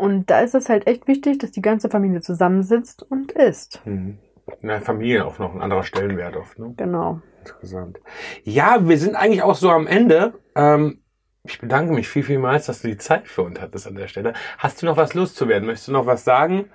Und 0.00 0.30
da 0.30 0.40
ist 0.40 0.54
es 0.54 0.70
halt 0.70 0.86
echt 0.86 1.06
wichtig, 1.08 1.38
dass 1.38 1.50
die 1.50 1.60
ganze 1.60 1.90
Familie 1.90 2.22
zusammensitzt 2.22 3.02
und 3.02 3.32
isst. 3.32 3.82
Mhm. 3.84 4.18
In 4.62 4.68
der 4.68 4.80
Familie 4.80 5.26
auch 5.26 5.38
noch 5.38 5.54
ein 5.54 5.60
anderer 5.60 5.84
Stellenwert 5.84 6.36
oft, 6.36 6.58
ne? 6.58 6.72
Genau. 6.78 7.20
Interessant. 7.40 8.00
Ja, 8.42 8.88
wir 8.88 8.96
sind 8.96 9.14
eigentlich 9.14 9.42
auch 9.42 9.54
so 9.54 9.70
am 9.70 9.86
Ende. 9.86 10.32
Ähm, 10.56 11.02
ich 11.44 11.60
bedanke 11.60 11.92
mich 11.92 12.08
viel, 12.08 12.22
vielmals, 12.22 12.66
dass 12.66 12.80
du 12.80 12.88
die 12.88 12.96
Zeit 12.96 13.28
für 13.28 13.42
uns 13.42 13.60
hattest 13.60 13.86
an 13.86 13.94
der 13.94 14.08
Stelle. 14.08 14.32
Hast 14.56 14.80
du 14.80 14.86
noch 14.86 14.96
was 14.96 15.12
loszuwerden? 15.12 15.66
Möchtest 15.66 15.88
du 15.88 15.92
noch 15.92 16.06
was 16.06 16.24
sagen? 16.24 16.70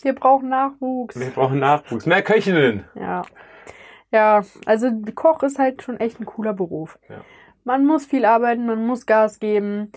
Wir 0.00 0.14
brauchen 0.14 0.48
Nachwuchs. 0.48 1.20
Wir 1.20 1.30
brauchen 1.30 1.58
Nachwuchs. 1.58 2.06
Mehr 2.06 2.22
Köchinnen. 2.22 2.84
Ja. 2.94 3.22
Ja, 4.10 4.42
also 4.64 4.90
Koch 5.14 5.42
ist 5.42 5.58
halt 5.58 5.82
schon 5.82 6.00
echt 6.00 6.18
ein 6.18 6.24
cooler 6.24 6.54
Beruf. 6.54 6.98
Ja. 7.10 7.20
Man 7.64 7.84
muss 7.84 8.06
viel 8.06 8.24
arbeiten, 8.24 8.64
man 8.64 8.86
muss 8.86 9.04
Gas 9.04 9.38
geben. 9.38 9.92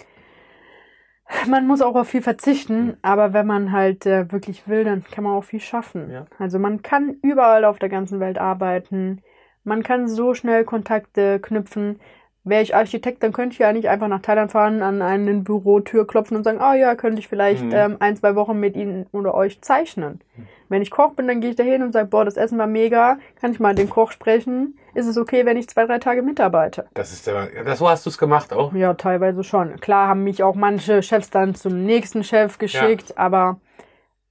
Man 1.47 1.65
muss 1.67 1.81
auch 1.81 1.95
auf 1.95 2.09
viel 2.09 2.21
verzichten, 2.21 2.97
aber 3.01 3.33
wenn 3.33 3.47
man 3.47 3.71
halt 3.71 4.05
äh, 4.05 4.31
wirklich 4.31 4.67
will, 4.67 4.83
dann 4.83 5.03
kann 5.03 5.23
man 5.23 5.33
auch 5.33 5.43
viel 5.43 5.59
schaffen. 5.59 6.11
Ja. 6.11 6.25
Also 6.37 6.59
man 6.59 6.81
kann 6.81 7.15
überall 7.21 7.65
auf 7.65 7.79
der 7.79 7.89
ganzen 7.89 8.19
Welt 8.19 8.37
arbeiten. 8.37 9.21
Man 9.63 9.83
kann 9.83 10.07
so 10.07 10.33
schnell 10.33 10.63
Kontakte 10.65 11.39
knüpfen. 11.39 11.99
Wäre 12.43 12.63
ich 12.63 12.75
Architekt, 12.75 13.21
dann 13.21 13.33
könnte 13.33 13.53
ich 13.53 13.59
ja 13.59 13.71
nicht 13.71 13.87
einfach 13.87 14.07
nach 14.07 14.21
Thailand 14.21 14.51
fahren, 14.51 14.81
an 14.81 15.01
eine 15.03 15.33
Bürotür 15.35 16.07
klopfen 16.07 16.35
und 16.37 16.43
sagen, 16.43 16.59
ah 16.59 16.73
ja, 16.73 16.95
könnte 16.95 17.19
ich 17.19 17.27
vielleicht 17.27 17.65
Mhm. 17.65 17.73
ähm, 17.73 17.97
ein, 17.99 18.15
zwei 18.17 18.33
Wochen 18.35 18.59
mit 18.59 18.75
Ihnen 18.75 19.05
oder 19.11 19.35
euch 19.35 19.61
zeichnen. 19.61 20.21
Wenn 20.67 20.81
ich 20.81 20.89
Koch 20.89 21.13
bin, 21.13 21.27
dann 21.27 21.41
gehe 21.41 21.51
ich 21.51 21.55
da 21.55 21.63
hin 21.63 21.83
und 21.83 21.91
sage, 21.91 22.07
boah, 22.07 22.25
das 22.25 22.37
Essen 22.37 22.57
war 22.57 22.65
mega, 22.65 23.17
kann 23.39 23.51
ich 23.51 23.59
mal 23.59 23.75
den 23.75 23.89
Koch 23.89 24.11
sprechen? 24.11 24.77
Ist 24.93 25.05
es 25.05 25.17
okay, 25.17 25.45
wenn 25.45 25.57
ich 25.57 25.69
zwei, 25.69 25.85
drei 25.85 25.99
Tage 25.99 26.21
mitarbeite? 26.23 26.87
Das 26.93 27.11
ist 27.11 27.27
das, 27.27 27.77
so 27.77 27.89
hast 27.89 28.05
du 28.05 28.09
es 28.09 28.17
gemacht 28.17 28.53
auch. 28.53 28.73
Ja, 28.73 28.93
teilweise 28.93 29.43
schon. 29.43 29.79
Klar 29.79 30.07
haben 30.07 30.23
mich 30.23 30.41
auch 30.43 30.55
manche 30.55 31.03
Chefs 31.03 31.29
dann 31.29 31.55
zum 31.55 31.85
nächsten 31.85 32.23
Chef 32.23 32.57
geschickt, 32.57 33.17
aber 33.17 33.59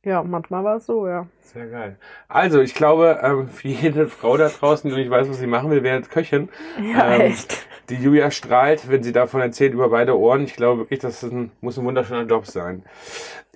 ja, 0.05 0.23
manchmal 0.23 0.65
war 0.65 0.77
es 0.77 0.87
so, 0.87 1.07
ja. 1.07 1.27
Sehr 1.41 1.67
geil. 1.67 1.97
Also, 2.29 2.61
ich 2.61 2.75
glaube, 2.75 3.21
ähm, 3.23 3.49
für 3.49 3.69
jede 3.69 4.09
Frau 4.09 4.37
da 4.37 4.49
draußen, 4.49 4.89
die 4.89 4.97
nicht 4.97 5.11
weiß, 5.11 5.29
was 5.29 5.39
sie 5.39 5.47
machen 5.47 5.71
will, 5.71 5.83
wäre 5.83 6.01
Köchin. 6.03 6.49
Ja, 6.81 7.15
Ähm, 7.15 7.21
echt. 7.23 7.67
Die 7.91 7.97
Julia 7.97 8.31
strahlt, 8.31 8.89
wenn 8.89 9.03
sie 9.03 9.13
davon 9.13 9.41
erzählt, 9.41 9.75
über 9.75 9.89
beide 9.89 10.17
Ohren. 10.17 10.45
Ich 10.45 10.55
glaube 10.55 10.83
wirklich, 10.83 11.01
das 11.01 11.23
ein, 11.25 11.51
muss 11.61 11.77
ein 11.77 11.85
wunderschöner 11.85 12.23
Job 12.23 12.47
sein. 12.47 12.85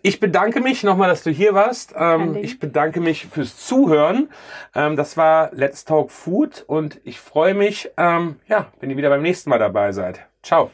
Ich 0.03 0.21
bedanke 0.21 0.61
mich 0.61 0.83
nochmal, 0.83 1.09
dass 1.09 1.23
du 1.23 1.31
hier 1.31 1.55
warst. 1.55 1.95
Ähm, 1.97 2.37
ich 2.37 2.59
bedanke 2.59 3.01
mich 3.01 3.27
fürs 3.27 3.57
Zuhören. 3.57 4.29
Ähm, 4.75 4.97
das 4.97 5.17
war 5.17 5.51
Let's 5.55 5.85
Talk 5.87 6.11
Food 6.11 6.63
und 6.67 7.01
ich 7.05 7.21
freue 7.21 7.55
mich, 7.55 7.91
ähm, 7.97 8.37
ja, 8.49 8.67
wenn 8.81 8.91
ihr 8.91 8.99
wieder 8.99 9.09
beim 9.09 9.23
nächsten 9.23 9.49
Mal 9.49 9.59
dabei 9.59 9.93
seid. 9.93 10.27
Ciao. 10.43 10.71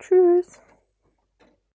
Tschüss. 0.00 0.60